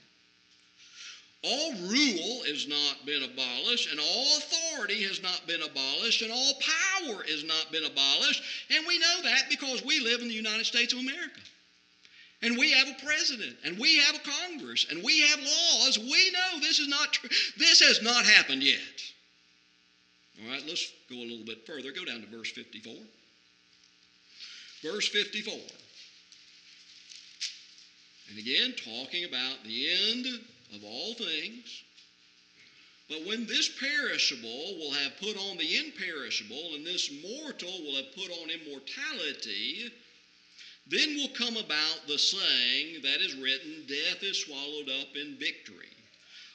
All 1.43 1.71
rule 1.73 2.43
has 2.45 2.67
not 2.67 3.05
been 3.05 3.23
abolished, 3.23 3.91
and 3.91 3.99
all 3.99 4.37
authority 4.37 5.03
has 5.03 5.21
not 5.21 5.45
been 5.45 5.61
abolished, 5.61 6.21
and 6.23 6.31
all 6.31 6.53
power 6.55 7.23
has 7.23 7.43
not 7.43 7.71
been 7.71 7.85
abolished. 7.85 8.41
And 8.71 8.85
we 8.87 8.97
know 8.97 9.21
that 9.23 9.43
because 9.49 9.83
we 9.85 9.99
live 9.99 10.21
in 10.21 10.27
the 10.27 10.33
United 10.33 10.65
States 10.65 10.93
of 10.93 10.99
America. 10.99 11.41
And 12.41 12.57
we 12.57 12.71
have 12.71 12.87
a 12.87 13.05
president, 13.05 13.55
and 13.63 13.77
we 13.79 13.97
have 13.97 14.15
a 14.15 14.19
Congress, 14.19 14.87
and 14.89 15.03
we 15.03 15.21
have 15.21 15.39
laws. 15.39 15.99
We 15.99 16.31
know 16.31 16.59
this 16.59 16.79
is 16.79 16.87
not 16.87 17.13
true. 17.13 17.29
This 17.57 17.79
has 17.81 18.01
not 18.01 18.25
happened 18.25 18.63
yet. 18.63 18.79
All 20.43 20.51
right, 20.51 20.63
let's 20.67 20.91
go 21.09 21.15
a 21.15 21.25
little 21.25 21.45
bit 21.45 21.65
further. 21.65 21.91
Go 21.91 22.05
down 22.05 22.21
to 22.21 22.27
verse 22.27 22.51
54. 22.51 22.93
Verse 24.83 25.07
54. 25.07 25.53
And 28.29 28.37
again, 28.37 28.73
talking 28.83 29.23
about 29.23 29.63
the 29.63 29.89
end 30.11 30.27
of 30.73 30.83
all 30.83 31.13
things. 31.13 31.83
But 33.09 33.25
when 33.25 33.45
this 33.45 33.69
perishable 33.69 34.77
will 34.77 34.91
have 34.91 35.17
put 35.17 35.37
on 35.37 35.57
the 35.57 35.77
imperishable, 35.77 36.75
and 36.75 36.85
this 36.85 37.09
mortal 37.21 37.81
will 37.83 37.95
have 37.95 38.13
put 38.13 38.29
on 38.31 38.49
immortality, 38.49 39.89
then 40.87 41.15
will 41.15 41.29
come 41.29 41.55
about 41.55 42.07
the 42.07 42.17
saying 42.17 43.01
that 43.03 43.21
is 43.21 43.35
written, 43.35 43.85
Death 43.87 44.23
is 44.23 44.39
swallowed 44.39 44.89
up 44.89 45.15
in 45.15 45.37
victory. 45.37 45.89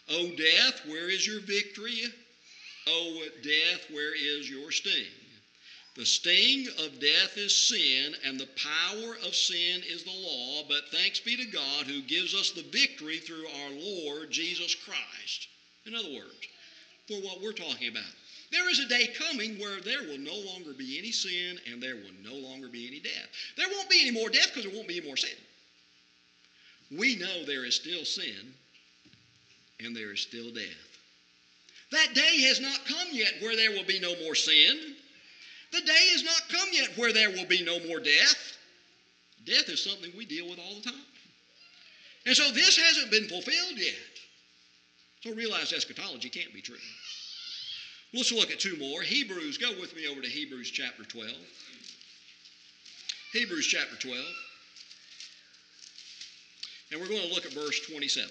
O 0.09 0.31
death, 0.37 0.83
where 0.87 1.09
is 1.09 1.27
your 1.27 1.41
victory? 1.41 2.05
O 2.87 3.23
death, 3.43 3.91
where 3.91 4.15
is 4.15 4.51
your 4.51 4.71
sting? 4.71 5.22
The 5.95 6.07
sting 6.07 6.69
of 6.79 7.01
death 7.01 7.37
is 7.37 7.55
sin, 7.55 8.17
and 8.25 8.41
the 8.41 8.49
power 8.57 9.17
of 9.27 9.35
sin 9.35 9.83
is 9.87 10.05
the 10.05 10.11
law. 10.11 10.63
But 10.67 10.89
thanks 10.89 11.21
be 11.21 11.37
to 11.37 11.45
God 11.45 11.87
who 11.87 12.01
gives 12.01 12.35
us 12.35 12.51
the 12.51 12.63
victory 12.63 13.19
through 13.19 13.47
our 13.47 13.71
Lord 13.71 14.31
Jesus 14.31 14.75
Christ. 14.75 15.49
In 15.85 15.95
other 15.95 16.09
words, 16.09 16.49
for 17.07 17.21
what 17.21 17.43
we're 17.43 17.53
talking 17.53 17.89
about. 17.89 18.11
There 18.51 18.71
is 18.71 18.79
a 18.79 18.87
day 18.87 19.07
coming 19.07 19.59
where 19.59 19.81
there 19.81 20.03
will 20.03 20.19
no 20.19 20.35
longer 20.35 20.73
be 20.73 20.99
any 20.99 21.13
sin 21.13 21.59
and 21.71 21.83
there 21.83 21.97
will 21.97 22.13
no 22.23 22.37
longer 22.37 22.69
be 22.69 22.87
any 22.87 23.01
death. 23.01 23.29
There 23.57 23.69
won't 23.69 23.91
be 23.91 24.01
any 24.01 24.11
more 24.11 24.29
death 24.29 24.49
because 24.49 24.65
there 24.65 24.75
won't 24.75 24.89
be 24.89 24.99
any 24.99 25.07
more 25.07 25.17
sin. 25.17 25.31
We 26.91 27.17
know 27.17 27.45
there 27.45 27.65
is 27.65 27.75
still 27.75 28.05
sin 28.05 28.55
and 29.81 29.97
there 29.97 30.13
is 30.13 30.21
still 30.21 30.51
death. 30.51 30.99
That 31.91 32.15
day 32.15 32.43
has 32.43 32.61
not 32.61 32.87
come 32.87 33.09
yet 33.13 33.35
where 33.41 33.57
there 33.57 33.71
will 33.71 33.85
be 33.85 33.99
no 33.99 34.15
more 34.17 34.35
sin 34.35 34.97
the 35.73 35.81
day 35.81 36.09
has 36.13 36.23
not 36.23 36.43
come 36.51 36.69
yet 36.73 36.97
where 36.97 37.13
there 37.13 37.31
will 37.31 37.47
be 37.47 37.65
no 37.65 37.81
more 37.87 37.99
death. 37.99 38.57
Death 39.45 39.69
is 39.69 39.83
something 39.83 40.13
we 40.17 40.25
deal 40.25 40.49
with 40.49 40.59
all 40.59 40.75
the 40.77 40.91
time. 40.91 41.01
And 42.27 42.37
so 42.37 42.51
this 42.53 42.77
hasn't 42.77 43.11
been 43.11 43.27
fulfilled 43.27 43.77
yet. 43.77 43.95
So 45.23 45.35
realize 45.35 45.73
eschatology 45.73 46.29
can't 46.29 46.53
be 46.53 46.61
true. 46.61 46.77
Let's 48.13 48.31
look 48.31 48.51
at 48.51 48.61
two 48.61 48.77
more. 48.77 49.03
Hebrews, 49.03 49.57
go 49.59 49.71
with 49.81 49.97
me 49.97 50.07
over 50.07 50.21
to 50.21 50.29
Hebrews 50.29 50.71
chapter 50.71 51.05
12. 51.05 51.31
Hebrews 53.33 53.67
chapter 53.67 53.97
12. 53.97 54.19
And 56.91 57.01
we're 57.01 57.09
going 57.09 57.27
to 57.27 57.35
look 57.35 57.47
at 57.47 57.53
verse 57.53 57.81
27. 57.87 58.31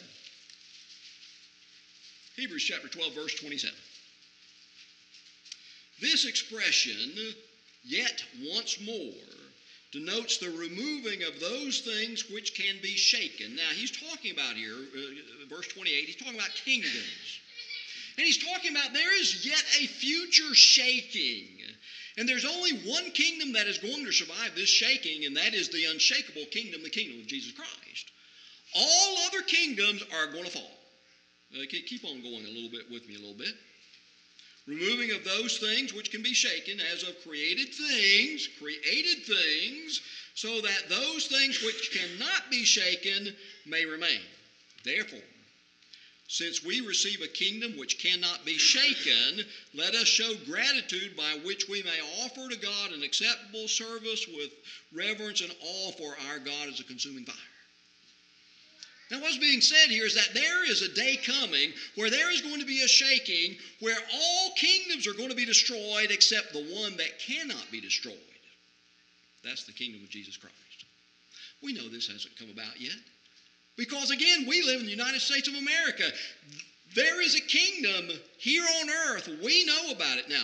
Hebrews 2.36 2.64
chapter 2.64 2.88
12, 2.88 3.16
verse 3.16 3.34
27. 3.36 3.76
This 6.02 6.26
expression, 6.26 7.36
yet 7.84 8.24
once 8.42 8.80
more, 8.82 9.14
denotes 9.92 10.38
the 10.38 10.50
removing 10.50 11.24
of 11.24 11.40
those 11.40 11.80
things 11.80 12.30
which 12.30 12.56
can 12.56 12.80
be 12.82 12.96
shaken. 12.96 13.56
Now, 13.56 13.70
he's 13.74 13.92
talking 13.92 14.32
about 14.32 14.56
here, 14.56 14.74
uh, 14.74 15.46
verse 15.48 15.68
28, 15.68 16.06
he's 16.06 16.16
talking 16.16 16.36
about 16.36 16.50
kingdoms. 16.66 16.96
And 18.18 18.26
he's 18.26 18.38
talking 18.38 18.72
about 18.72 18.94
there 18.94 19.20
is 19.20 19.46
yet 19.46 19.64
a 19.80 19.88
future 19.88 20.54
shaking. 20.54 21.60
And 22.18 22.28
there's 22.28 22.46
only 22.46 22.72
one 22.72 23.12
kingdom 23.12 23.54
that 23.54 23.68
is 23.68 23.78
going 23.78 24.06
to 24.06 24.12
survive 24.12 24.56
this 24.56 24.70
shaking, 24.70 25.26
and 25.26 25.36
that 25.38 25.54
is 25.54 25.70
the 25.70 25.86
unshakable 25.86 26.46
kingdom, 26.48 26.84
the 26.84 26.90
kingdom 26.90 27.20
of 27.20 27.28
Jesus 27.28 27.52
Christ. 27.52 28.12
All 28.74 29.18
other 29.28 29.42
kingdoms 29.42 30.04
are 30.12 30.28
going 30.28 30.46
to 30.46 30.52
fall. 30.52 30.78
Uh, 31.54 31.66
keep 31.70 32.04
on 32.06 32.22
going 32.22 32.46
a 32.46 32.50
little 32.50 32.70
bit 32.70 32.90
with 32.90 33.08
me, 33.08 33.16
a 33.16 33.20
little 33.20 33.34
bit. 33.34 33.56
Removing 34.68 35.12
of 35.12 35.24
those 35.24 35.58
things 35.58 35.94
which 35.94 36.12
can 36.12 36.22
be 36.22 36.34
shaken, 36.34 36.80
as 36.80 37.04
of 37.04 37.22
created 37.24 37.74
things, 37.74 38.48
created 38.60 39.26
things, 39.26 40.02
so 40.36 40.62
that 40.62 40.88
those 40.88 41.26
things 41.28 41.62
which 41.64 41.92
cannot 41.92 42.50
be 42.52 42.64
shaken 42.64 43.36
may 43.66 43.86
remain. 43.86 44.22
Therefore, 44.84 45.24
since 46.28 46.64
we 46.64 46.80
receive 46.80 47.22
a 47.22 47.28
kingdom 47.28 47.76
which 47.76 48.00
cannot 48.00 48.46
be 48.46 48.58
shaken, 48.58 49.46
let 49.74 49.96
us 49.96 50.08
show 50.08 50.34
gratitude 50.46 51.18
by 51.18 51.34
which 51.44 51.68
we 51.68 51.84
may 51.84 52.00
offer 52.22 52.48
to 52.48 52.56
God 52.56 52.92
an 52.92 53.04
acceptable 53.04 53.68
service 53.68 54.28
with 54.28 54.52
reverence 54.94 55.42
and 55.42 55.54
awe, 55.60 55.92
for 55.92 56.16
our 56.30 56.40
God 56.40 56.70
is 56.70 56.80
a 56.80 56.86
consuming 56.86 57.26
fire. 57.26 57.36
Now, 59.12 59.20
what's 59.20 59.38
being 59.38 59.60
said 59.60 59.90
here 59.90 60.06
is 60.06 60.16
that 60.16 60.34
there 60.34 60.72
is 60.72 60.82
a 60.82 60.94
day 60.94 61.18
coming 61.18 61.74
where 61.96 62.10
there 62.10 62.32
is 62.32 62.40
going 62.40 62.62
to 62.62 62.66
be 62.66 62.82
a 62.82 62.88
shaking 62.88 63.58
where 63.82 63.98
all 64.14 64.52
kingdoms 64.56 65.06
are 65.06 65.14
going 65.14 65.30
to 65.30 65.36
be 65.36 65.46
destroyed 65.46 66.12
except 66.12 66.54
the 66.54 66.64
one 66.82 66.96
that 66.96 67.20
cannot 67.20 67.70
be 67.72 67.82
destroyed. 67.82 68.16
That's 69.44 69.66
the 69.66 69.74
kingdom 69.74 70.02
of 70.02 70.10
Jesus 70.10 70.38
Christ. 70.38 70.56
We 71.62 71.74
know 71.74 71.90
this 71.90 72.08
hasn't 72.08 72.38
come 72.38 72.50
about 72.50 72.80
yet. 72.80 72.96
Because 73.76 74.12
again, 74.12 74.46
we 74.48 74.64
live 74.64 74.80
in 74.80 74.86
the 74.86 74.92
United 74.92 75.20
States 75.20 75.50
of 75.50 75.56
America. 75.56 76.04
There 76.96 77.22
is 77.22 77.36
a 77.36 77.42
kingdom 77.42 78.18
here 78.38 78.66
on 78.82 78.90
earth. 79.10 79.28
We 79.44 79.66
know 79.66 79.92
about 79.92 80.20
it. 80.20 80.30
Now, 80.30 80.44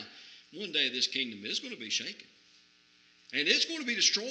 one 0.54 0.74
day 0.74 0.90
this 0.90 1.08
kingdom 1.08 1.46
is 1.46 1.60
going 1.60 1.74
to 1.74 1.80
be 1.80 1.90
shaken. 1.90 2.28
And 3.34 3.48
it's 3.48 3.66
going 3.66 3.82
to 3.82 3.86
be 3.86 3.96
destroyed. 3.96 4.28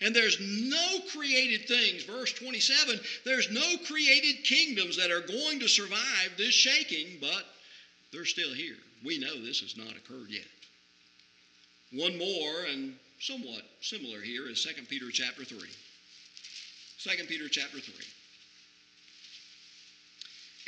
And 0.00 0.14
there's 0.14 0.38
no 0.40 1.00
created 1.12 1.66
things, 1.66 2.04
verse 2.04 2.32
27, 2.32 3.00
there's 3.24 3.50
no 3.50 3.76
created 3.86 4.44
kingdoms 4.44 4.96
that 4.98 5.10
are 5.10 5.22
going 5.22 5.60
to 5.60 5.68
survive 5.68 6.32
this 6.36 6.52
shaking, 6.52 7.18
but 7.20 7.44
they're 8.12 8.26
still 8.26 8.52
here. 8.52 8.76
We 9.04 9.18
know 9.18 9.40
this 9.40 9.60
has 9.60 9.76
not 9.76 9.96
occurred 9.96 10.30
yet. 10.30 10.44
One 11.92 12.18
more 12.18 12.64
and 12.70 12.94
somewhat 13.20 13.62
similar 13.80 14.20
here 14.20 14.48
is 14.48 14.62
2 14.62 14.82
Peter 14.88 15.10
chapter 15.10 15.44
3. 15.44 15.58
2 15.58 17.24
Peter 17.26 17.48
chapter 17.48 17.78
3. 17.78 17.94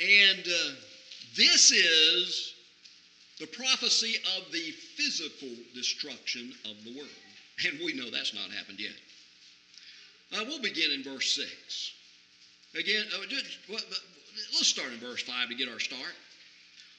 And 0.01 0.47
uh, 0.47 0.75
this 1.35 1.71
is 1.71 2.53
the 3.39 3.47
prophecy 3.47 4.15
of 4.37 4.51
the 4.51 4.71
physical 4.95 5.49
destruction 5.75 6.53
of 6.65 6.83
the 6.83 6.97
world. 6.97 7.09
And 7.65 7.79
we 7.83 7.93
know 7.93 8.09
that's 8.09 8.33
not 8.33 8.51
happened 8.51 8.79
yet. 8.79 8.95
Uh, 10.31 10.45
we'll 10.47 10.61
begin 10.61 10.91
in 10.91 11.03
verse 11.03 11.35
6. 11.35 11.91
Again, 12.75 13.05
uh, 13.15 13.25
just, 13.27 13.45
well, 13.67 13.81
let's 14.53 14.67
start 14.67 14.93
in 14.93 14.99
verse 14.99 15.23
5 15.23 15.49
to 15.49 15.55
get 15.55 15.67
our 15.67 15.79
start. 15.79 16.13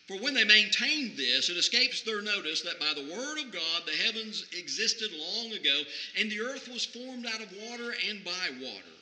For 0.09 0.19
when 0.19 0.35
they 0.35 0.43
maintained 0.43 1.17
this, 1.17 1.49
it 1.49 1.57
escapes 1.57 2.03
their 2.03 2.21
notice 2.21 2.63
that 2.63 2.81
by 2.81 2.93
the 2.95 3.09
word 3.15 3.39
of 3.39 3.53
God 3.53 3.83
the 3.87 3.93
heavens 3.93 4.45
existed 4.59 5.13
long 5.13 5.53
ago, 5.53 5.83
and 6.19 6.29
the 6.29 6.41
earth 6.41 6.69
was 6.69 6.85
formed 6.85 7.27
out 7.27 7.41
of 7.41 7.57
water 7.69 7.95
and 8.09 8.25
by 8.25 8.49
water, 8.61 8.97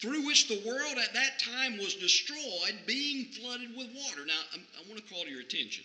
through 0.00 0.24
which 0.24 0.48
the 0.48 0.62
world 0.66 0.96
at 0.96 1.12
that 1.12 1.38
time 1.38 1.76
was 1.76 1.94
destroyed, 1.94 2.78
being 2.86 3.26
flooded 3.26 3.76
with 3.76 3.88
water. 3.94 4.24
Now, 4.24 4.40
I, 4.54 4.56
I 4.80 4.88
want 4.88 5.04
to 5.04 5.14
call 5.14 5.24
to 5.24 5.30
your 5.30 5.42
attention 5.42 5.84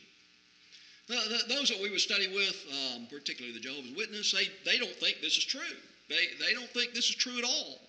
those 1.07 1.69
that 1.69 1.79
we 1.81 1.89
would 1.89 2.01
study 2.01 2.27
with, 2.27 2.65
um, 2.95 3.07
particularly 3.09 3.53
the 3.53 3.63
Jehovah's 3.63 3.95
Witness, 3.95 4.31
they, 4.33 4.49
they 4.69 4.77
don't 4.77 4.95
think 4.95 5.21
this 5.21 5.37
is 5.37 5.45
true. 5.45 5.61
They, 6.09 6.27
they 6.45 6.53
don't 6.53 6.69
think 6.69 6.93
this 6.93 7.09
is 7.09 7.15
true 7.15 7.37
at 7.37 7.45
all. 7.45 7.79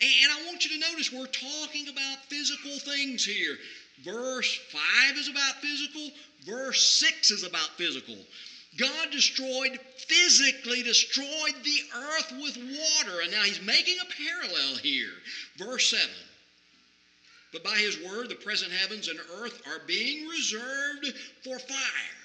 And 0.00 0.32
I 0.32 0.46
want 0.46 0.64
you 0.64 0.78
to 0.78 0.90
notice 0.90 1.12
we're 1.12 1.26
talking 1.26 1.88
about 1.88 2.24
physical 2.28 2.78
things 2.78 3.24
here. 3.24 3.56
Verse 4.04 4.58
5 4.70 5.16
is 5.16 5.28
about 5.28 5.60
physical, 5.60 6.10
verse 6.44 6.82
6 7.00 7.30
is 7.30 7.44
about 7.44 7.68
physical. 7.76 8.16
God 8.78 9.10
destroyed, 9.10 9.78
physically 9.96 10.82
destroyed 10.82 11.54
the 11.62 11.80
earth 11.94 12.32
with 12.40 12.56
water. 12.56 13.20
And 13.22 13.30
now 13.30 13.42
he's 13.42 13.62
making 13.62 13.96
a 14.00 14.22
parallel 14.22 14.76
here. 14.76 15.12
Verse 15.56 15.90
7. 15.90 16.06
But 17.52 17.64
by 17.64 17.76
his 17.76 17.98
word, 18.02 18.30
the 18.30 18.34
present 18.34 18.72
heavens 18.72 19.08
and 19.08 19.20
earth 19.40 19.60
are 19.66 19.86
being 19.86 20.26
reserved 20.26 21.12
for 21.44 21.58
fire 21.58 22.21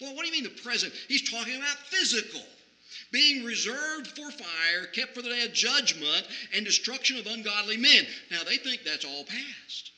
well, 0.00 0.14
what 0.14 0.22
do 0.22 0.28
you 0.28 0.32
mean 0.32 0.44
the 0.44 0.62
present? 0.62 0.92
He's 1.08 1.28
talking 1.28 1.56
about 1.56 1.78
physical. 1.88 2.44
Being 3.10 3.44
reserved 3.44 4.08
for 4.08 4.30
fire, 4.30 4.86
kept 4.92 5.14
for 5.14 5.22
the 5.22 5.30
day 5.30 5.44
of 5.44 5.52
judgment 5.52 6.26
and 6.54 6.64
destruction 6.64 7.16
of 7.16 7.26
ungodly 7.26 7.76
men. 7.76 8.06
Now, 8.30 8.44
they 8.44 8.58
think 8.58 8.84
that's 8.84 9.04
all 9.04 9.24
past. 9.24 9.90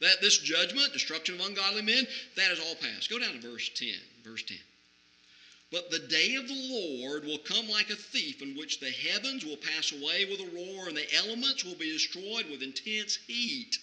That 0.00 0.20
this 0.20 0.38
judgment, 0.38 0.92
destruction 0.92 1.36
of 1.36 1.46
ungodly 1.46 1.82
men, 1.82 2.06
that 2.36 2.50
is 2.50 2.60
all 2.60 2.74
past. 2.74 3.10
Go 3.10 3.18
down 3.18 3.34
to 3.34 3.40
verse 3.40 3.70
10. 3.74 3.88
Verse 4.24 4.42
10. 4.42 4.58
But 5.70 5.90
the 5.90 5.98
day 5.98 6.34
of 6.36 6.48
the 6.48 6.54
Lord 6.54 7.24
will 7.24 7.38
come 7.38 7.68
like 7.68 7.90
a 7.90 7.96
thief, 7.96 8.40
in 8.40 8.56
which 8.56 8.80
the 8.80 8.90
heavens 8.90 9.44
will 9.44 9.56
pass 9.56 9.92
away 9.92 10.24
with 10.24 10.40
a 10.40 10.56
roar, 10.56 10.88
and 10.88 10.96
the 10.96 11.14
elements 11.14 11.64
will 11.64 11.74
be 11.74 11.92
destroyed 11.92 12.48
with 12.50 12.62
intense 12.62 13.18
heat, 13.26 13.78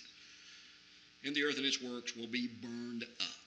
and 1.24 1.36
the 1.36 1.44
earth 1.44 1.58
and 1.58 1.66
its 1.66 1.82
works 1.82 2.16
will 2.16 2.28
be 2.28 2.48
burned 2.48 3.04
up. 3.20 3.45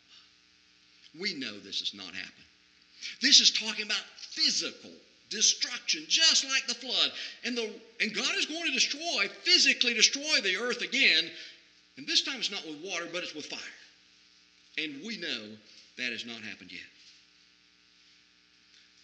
We 1.18 1.34
know 1.34 1.58
this 1.58 1.80
has 1.80 1.94
not 1.94 2.14
happened. 2.14 2.44
This 3.22 3.40
is 3.40 3.50
talking 3.50 3.84
about 3.84 4.02
physical 4.18 4.90
destruction, 5.30 6.04
just 6.08 6.44
like 6.44 6.66
the 6.66 6.74
flood. 6.74 7.12
And, 7.44 7.56
the, 7.56 7.70
and 8.00 8.14
God 8.14 8.34
is 8.36 8.46
going 8.46 8.64
to 8.64 8.72
destroy, 8.72 9.28
physically 9.42 9.94
destroy 9.94 10.40
the 10.42 10.56
earth 10.56 10.82
again. 10.82 11.30
And 11.96 12.06
this 12.06 12.22
time 12.22 12.38
it's 12.38 12.50
not 12.50 12.66
with 12.66 12.82
water, 12.82 13.06
but 13.12 13.22
it's 13.22 13.34
with 13.34 13.46
fire. 13.46 13.58
And 14.78 15.04
we 15.04 15.16
know 15.18 15.56
that 15.96 16.12
has 16.12 16.24
not 16.24 16.40
happened 16.42 16.72
yet. 16.72 16.80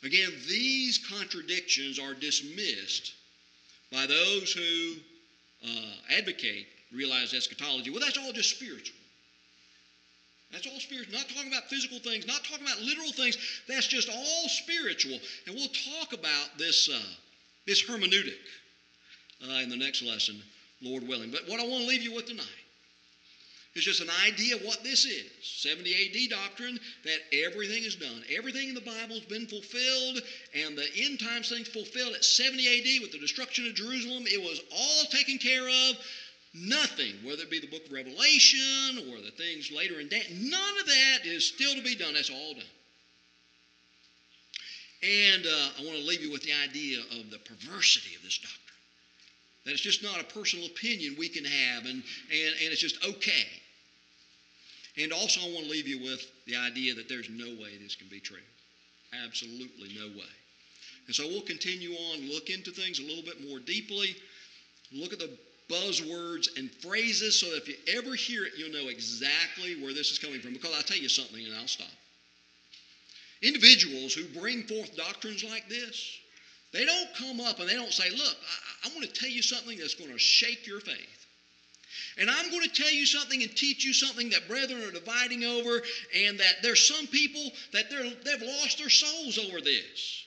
Again, 0.05 0.33
these 0.49 0.99
contradictions 0.99 1.99
are 1.99 2.15
dismissed 2.15 3.13
by 3.91 4.07
those 4.07 4.53
who 4.53 4.95
uh, 5.67 6.17
advocate 6.19 6.67
realized 6.93 7.35
eschatology. 7.35 7.91
Well, 7.91 8.01
that's 8.01 8.19
all 8.19 8.33
just 8.33 8.51
spiritual. 8.51 8.97
That's 10.55 10.69
all 10.69 10.79
spiritual. 10.79 11.13
Not 11.13 11.29
talking 11.29 11.51
about 11.51 11.69
physical 11.69 11.99
things, 11.99 12.29
not 12.29 12.45
talking 12.45 12.65
about 12.65 12.81
literal 12.81 13.11
things. 13.11 13.37
That's 13.67 13.89
just 13.89 14.09
all 14.09 14.49
spiritual. 14.49 15.19
And 15.47 15.57
we'll 15.57 15.67
talk 15.99 16.13
about 16.13 16.57
this, 16.57 16.89
uh, 16.89 17.13
this 17.67 17.83
hermeneutic 17.83 18.39
uh, 19.43 19.61
in 19.63 19.69
the 19.69 19.77
next 19.77 20.03
lesson, 20.03 20.41
Lord 20.81 21.07
willing. 21.09 21.33
But 21.33 21.49
what 21.49 21.59
I 21.59 21.67
want 21.67 21.83
to 21.83 21.89
leave 21.89 22.03
you 22.03 22.15
with 22.15 22.27
tonight 22.27 22.47
is 23.75 23.83
just 23.83 24.01
an 24.01 24.11
idea 24.25 24.55
of 24.55 24.63
what 24.63 24.85
this 24.85 25.05
is 25.05 25.25
70 25.43 25.93
AD 25.93 26.31
doctrine 26.31 26.79
that 27.03 27.19
everything 27.33 27.83
is 27.83 27.97
done. 27.97 28.23
Everything 28.37 28.69
in 28.69 28.75
the 28.77 28.81
Bible 28.81 29.17
has 29.17 29.25
been 29.25 29.49
fulfilled, 29.49 30.23
and 30.55 30.79
the 30.79 30.87
end 30.97 31.19
times 31.19 31.49
things 31.49 31.67
fulfilled 31.67 32.15
at 32.15 32.25
70 32.25 32.63
AD 32.63 33.03
with 33.03 33.11
the 33.11 33.19
destruction 33.19 33.67
of 33.67 33.75
Jerusalem. 33.75 34.25
It 34.29 34.41
was 34.41 34.61
all 34.71 35.05
taken 35.07 35.39
care 35.39 35.67
of. 35.67 35.97
Nothing, 36.55 37.15
whether 37.25 37.43
it 37.43 37.51
be 37.51 37.59
the 37.59 37.67
book 37.67 37.85
of 37.85 37.93
Revelation 37.93 39.11
or 39.11 39.21
the 39.21 39.33
things 39.37 39.73
later 39.73 39.99
in 39.99 40.09
Daniel, 40.09 40.31
none 40.51 40.79
of 40.81 40.87
that 40.87 41.19
is 41.25 41.45
still 41.45 41.75
to 41.75 41.83
be 41.83 41.97
done. 41.97 42.15
That's 42.15 42.31
all 42.31 42.55
done. 42.55 42.63
And 45.03 45.45
uh, 45.47 45.69
I 45.81 45.85
want 45.85 45.99
to 45.99 46.05
leave 46.05 46.23
you 46.23 46.31
with 46.31 46.45
the 46.45 46.53
idea 46.63 47.01
of 47.01 47.31
the 47.31 47.39
perversity 47.39 48.15
of 48.15 48.23
this 48.23 48.39
doctrine. 48.39 48.61
That 49.65 49.73
it's 49.73 49.81
just 49.81 50.03
not 50.03 50.21
a 50.21 50.25
personal 50.25 50.67
opinion 50.67 51.17
we 51.19 51.29
can 51.29 51.45
have, 51.45 51.85
and, 51.87 52.03
and, 52.31 52.55
and 52.63 52.73
it's 52.73 52.81
just 52.81 53.05
okay. 53.05 53.47
And 54.97 55.13
also, 55.13 55.41
I 55.41 55.53
want 55.53 55.65
to 55.65 55.71
leave 55.71 55.89
you 55.89 55.99
with 56.05 56.25
the 56.47 56.57
idea 56.57 56.95
that 56.95 57.09
there's 57.09 57.29
no 57.29 57.47
way 57.47 57.77
this 57.83 57.97
can 57.97 58.07
be 58.09 58.21
true. 58.21 58.37
Absolutely 59.25 59.91
no 59.99 60.07
way. 60.07 60.31
And 61.07 61.15
so 61.15 61.27
we'll 61.27 61.43
continue 61.43 61.93
on, 61.93 62.31
look 62.31 62.49
into 62.49 62.71
things 62.71 63.01
a 63.01 63.03
little 63.03 63.25
bit 63.25 63.47
more 63.47 63.59
deeply, 63.59 64.15
look 64.93 65.13
at 65.13 65.19
the 65.19 65.31
buzzwords 65.71 66.49
and 66.59 66.71
phrases 66.71 67.39
so 67.41 67.47
if 67.55 67.69
you 67.69 67.75
ever 67.97 68.15
hear 68.15 68.45
it, 68.45 68.53
you'll 68.57 68.73
know 68.73 68.89
exactly 68.89 69.81
where 69.83 69.95
this 69.95 70.11
is 70.11 70.19
coming 70.19 70.41
from. 70.41 70.53
Because 70.53 70.75
I'll 70.75 70.83
tell 70.83 70.97
you 70.97 71.09
something 71.09 71.45
and 71.45 71.55
I'll 71.55 71.67
stop. 71.67 71.89
Individuals 73.43 74.15
who 74.15 74.25
bring 74.39 74.65
forth 74.65 74.97
doctrines 74.97 75.45
like 75.45 75.69
this, 75.69 76.19
they 76.73 76.85
don't 76.85 77.15
come 77.15 77.41
up 77.41 77.61
and 77.61 77.69
they 77.69 77.75
don't 77.75 77.93
say, 77.93 78.11
Look, 78.11 78.37
I, 78.85 78.89
I 78.89 78.95
want 78.95 79.03
to 79.07 79.21
tell 79.21 79.29
you 79.29 79.43
something 79.43 79.79
that's 79.79 79.95
going 79.95 80.11
to 80.11 80.19
shake 80.19 80.67
your 80.67 80.81
faith. 80.81 81.27
And 82.19 82.31
I'm 82.31 82.51
going 82.51 82.63
to 82.63 82.83
tell 82.83 82.93
you 82.93 83.07
something 83.07 83.43
and 83.43 83.57
teach 83.57 83.85
you 83.85 83.93
something 83.93 84.31
that 84.31 84.49
brethren 84.49 84.83
are 84.83 84.91
dividing 84.91 85.45
over, 85.45 85.83
and 86.15 86.39
that 86.39 86.63
there's 86.63 86.87
some 86.87 87.07
people 87.07 87.43
that 87.73 87.91
they've 87.91 88.43
lost 88.43 88.79
their 88.79 88.91
souls 88.91 89.39
over 89.39 89.61
this. 89.61 90.24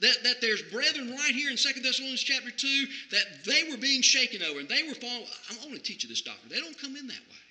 That, 0.00 0.16
that 0.24 0.40
there's 0.40 0.62
brethren 0.62 1.10
right 1.10 1.34
here 1.34 1.50
in 1.50 1.56
2 1.56 1.80
Thessalonians 1.82 2.22
chapter 2.22 2.50
2 2.50 2.86
that 3.10 3.44
they 3.44 3.70
were 3.70 3.76
being 3.76 4.00
shaken 4.00 4.42
over 4.42 4.60
and 4.60 4.68
they 4.68 4.82
were 4.88 4.94
following. 4.94 5.26
I'm 5.50 5.56
going 5.56 5.74
to 5.74 5.82
teach 5.82 6.04
you 6.04 6.08
this 6.08 6.22
doctrine. 6.22 6.50
They 6.50 6.60
don't 6.60 6.80
come 6.80 6.96
in 6.96 7.06
that 7.06 7.24
way. 7.28 7.44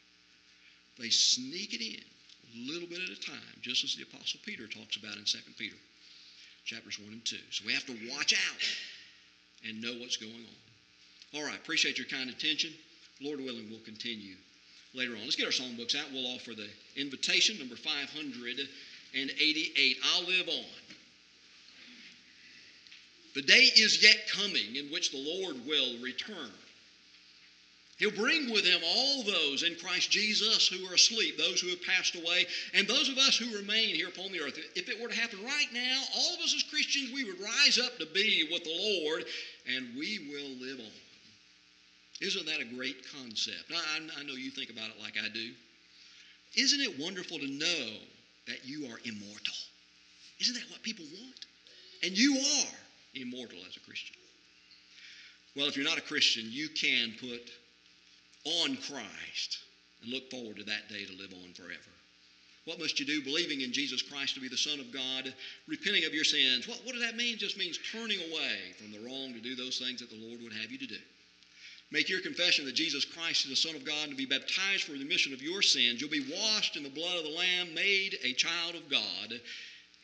They 1.00 1.10
sneak 1.10 1.74
it 1.74 1.82
in. 1.82 2.02
a 2.02 2.74
little 2.74 2.90
bit 2.90 3.00
at 3.00 3.10
a 3.10 3.22
time, 3.22 3.56
just 3.62 3.84
as 3.84 3.96
the 3.96 4.04
Apostle 4.04 4.40
Peter 4.46 4.68
talks 4.68 4.98
about 4.98 5.16
in 5.16 5.24
2 5.26 5.38
Peter 5.58 5.76
chapters 6.66 7.00
1 7.00 7.12
and 7.12 7.26
2. 7.26 7.38
So 7.52 7.64
we 7.66 7.74
have 7.74 7.86
to 7.86 7.96
watch 8.12 8.34
out 8.34 9.68
and 9.68 9.82
know 9.82 9.94
what's 10.00 10.18
going 10.18 10.34
on. 10.34 11.40
All 11.40 11.46
right, 11.46 11.58
appreciate 11.58 11.98
your 11.98 12.08
kind 12.08 12.30
attention. 12.30 12.72
Lord 13.22 13.40
willing, 13.40 13.70
we'll 13.70 13.80
continue 13.86 14.36
later 14.94 15.14
on. 15.14 15.22
Let's 15.24 15.36
get 15.36 15.46
our 15.46 15.52
songbooks 15.52 15.96
out. 15.96 16.12
We'll 16.12 16.36
offer 16.36 16.54
the 16.54 16.68
invitation, 16.96 17.58
number 17.60 17.76
588. 17.76 19.98
I'll 20.14 20.26
live 20.26 20.48
on. 20.48 20.66
The 23.36 23.42
day 23.42 23.70
is 23.76 24.02
yet 24.02 24.28
coming 24.32 24.76
in 24.76 24.92
which 24.92 25.12
the 25.12 25.18
Lord 25.18 25.66
will 25.68 25.98
return. 26.02 26.52
He'll 27.98 28.12
bring 28.12 28.50
with 28.50 28.64
him 28.64 28.82
all 28.84 29.24
those 29.24 29.64
in 29.64 29.76
Christ 29.76 30.10
Jesus 30.10 30.70
who 30.70 30.90
are 30.90 30.94
asleep, 30.94 31.38
those 31.38 31.60
who 31.60 31.68
have 31.68 31.84
passed 31.84 32.16
away, 32.16 32.46
and 32.74 32.88
those 32.88 33.10
of 33.10 33.18
us 33.18 33.38
who 33.38 33.58
remain 33.58 33.94
here 33.94 34.08
upon 34.08 34.32
the 34.32 34.40
earth. 34.40 34.58
If 34.74 34.88
it 34.88 35.02
were 35.02 35.10
to 35.10 35.16
happen 35.16 35.44
right 35.44 35.68
now, 35.74 36.02
all 36.16 36.34
of 36.34 36.40
us 36.40 36.56
as 36.56 36.64
Christians, 36.64 37.12
we 37.14 37.26
would 37.26 37.42
rise 37.42 37.78
up 37.78 37.98
to 38.00 38.06
be 38.06 38.48
with 38.50 38.64
the 38.64 39.04
Lord, 39.04 39.26
and 39.76 39.98
we 39.98 40.30
will 40.32 40.66
live 40.66 40.80
on. 40.80 40.92
Isn't 42.22 42.46
that 42.46 42.62
a 42.62 42.76
great 42.76 43.06
concept? 43.14 43.72
I, 43.74 44.00
I 44.18 44.24
know 44.24 44.34
you 44.34 44.52
think 44.52 44.70
about 44.70 44.90
it 44.90 45.02
like 45.02 45.16
I 45.22 45.28
do. 45.28 45.52
Isn't 46.56 46.82
it 46.82 47.00
wonderful 47.00 47.38
to 47.38 47.48
know 47.48 47.98
that 48.48 48.66
you 48.66 48.86
are 48.86 49.00
immortal? 49.04 49.54
Isn't 50.40 50.56
that 50.56 50.72
what 50.72 50.82
people 50.84 51.06
want? 51.22 51.46
And 52.02 52.18
you 52.18 52.38
are 52.38 52.76
immortal 53.14 53.60
as 53.68 53.76
a 53.76 53.80
Christian. 53.82 54.16
Well, 55.56 55.68
if 55.68 55.76
you're 55.76 55.86
not 55.86 55.98
a 55.98 56.02
Christian, 56.02 56.46
you 56.48 56.70
can 56.70 57.14
put 57.20 57.52
on 58.46 58.78
Christ 58.78 59.60
and 60.02 60.12
look 60.12 60.30
forward 60.32 60.58
to 60.58 60.64
that 60.64 60.90
day 60.90 61.06
to 61.06 61.18
live 61.18 61.34
on 61.34 61.54
forever. 61.54 61.94
What 62.66 62.80
must 62.80 63.00
you 63.00 63.06
do? 63.06 63.24
Believing 63.24 63.62
in 63.62 63.74
Jesus 63.74 64.02
Christ 64.02 64.36
to 64.36 64.42
be 64.42 64.48
the 64.48 64.58
Son 64.58 64.80
of 64.80 64.92
God, 64.92 65.34
repenting 65.68 66.06
of 66.06 66.14
your 66.14 66.24
sins. 66.24 66.68
What, 66.68 66.80
what 66.84 66.94
does 66.94 67.02
that 67.02 67.16
mean? 67.16 67.38
Just 67.38 67.58
means 67.58 67.80
turning 67.92 68.20
away 68.20 68.76
from 68.78 68.92
the 68.92 69.00
wrong 69.00 69.34
to 69.34 69.40
do 69.40 69.56
those 69.56 69.80
things 69.80 70.02
that 70.02 70.10
the 70.10 70.28
Lord 70.28 70.42
would 70.44 70.54
have 70.54 70.72
you 70.72 70.78
to 70.78 70.88
do. 70.88 71.00
Make 71.92 72.10
your 72.10 72.22
confession 72.22 72.66
that 72.66 72.76
Jesus 72.76 73.04
Christ 73.04 73.46
is 73.46 73.50
the 73.50 73.56
Son 73.56 73.76
of 73.76 73.84
God 73.84 74.10
and 74.10 74.18
be 74.18 74.28
baptized 74.28 74.84
for 74.84 74.92
the 74.92 75.00
remission 75.00 75.34
of 75.34 75.42
your 75.42 75.64
sins. 75.64 76.00
You'll 76.00 76.12
be 76.12 76.32
washed 76.32 76.78
in 76.78 76.84
the 76.84 76.90
blood 76.90 77.18
of 77.18 77.24
the 77.24 77.36
Lamb, 77.36 77.74
made 77.74 78.20
a 78.24 78.34
child 78.34 78.76
of 78.76 78.88
God, 78.90 79.42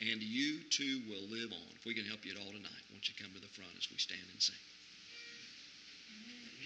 and 0.01 0.21
you 0.21 0.59
too 0.69 1.01
will 1.07 1.27
live 1.29 1.51
on. 1.51 1.69
If 1.75 1.85
we 1.85 1.93
can 1.93 2.05
help 2.05 2.25
you 2.25 2.31
at 2.33 2.39
all 2.39 2.51
tonight, 2.51 2.85
won't 2.91 3.07
you 3.07 3.15
come 3.19 3.31
to 3.33 3.41
the 3.41 3.47
front 3.47 3.71
as 3.77 3.89
we 3.91 3.97
stand 3.97 4.27
and 4.31 4.41
sing? 4.41 4.55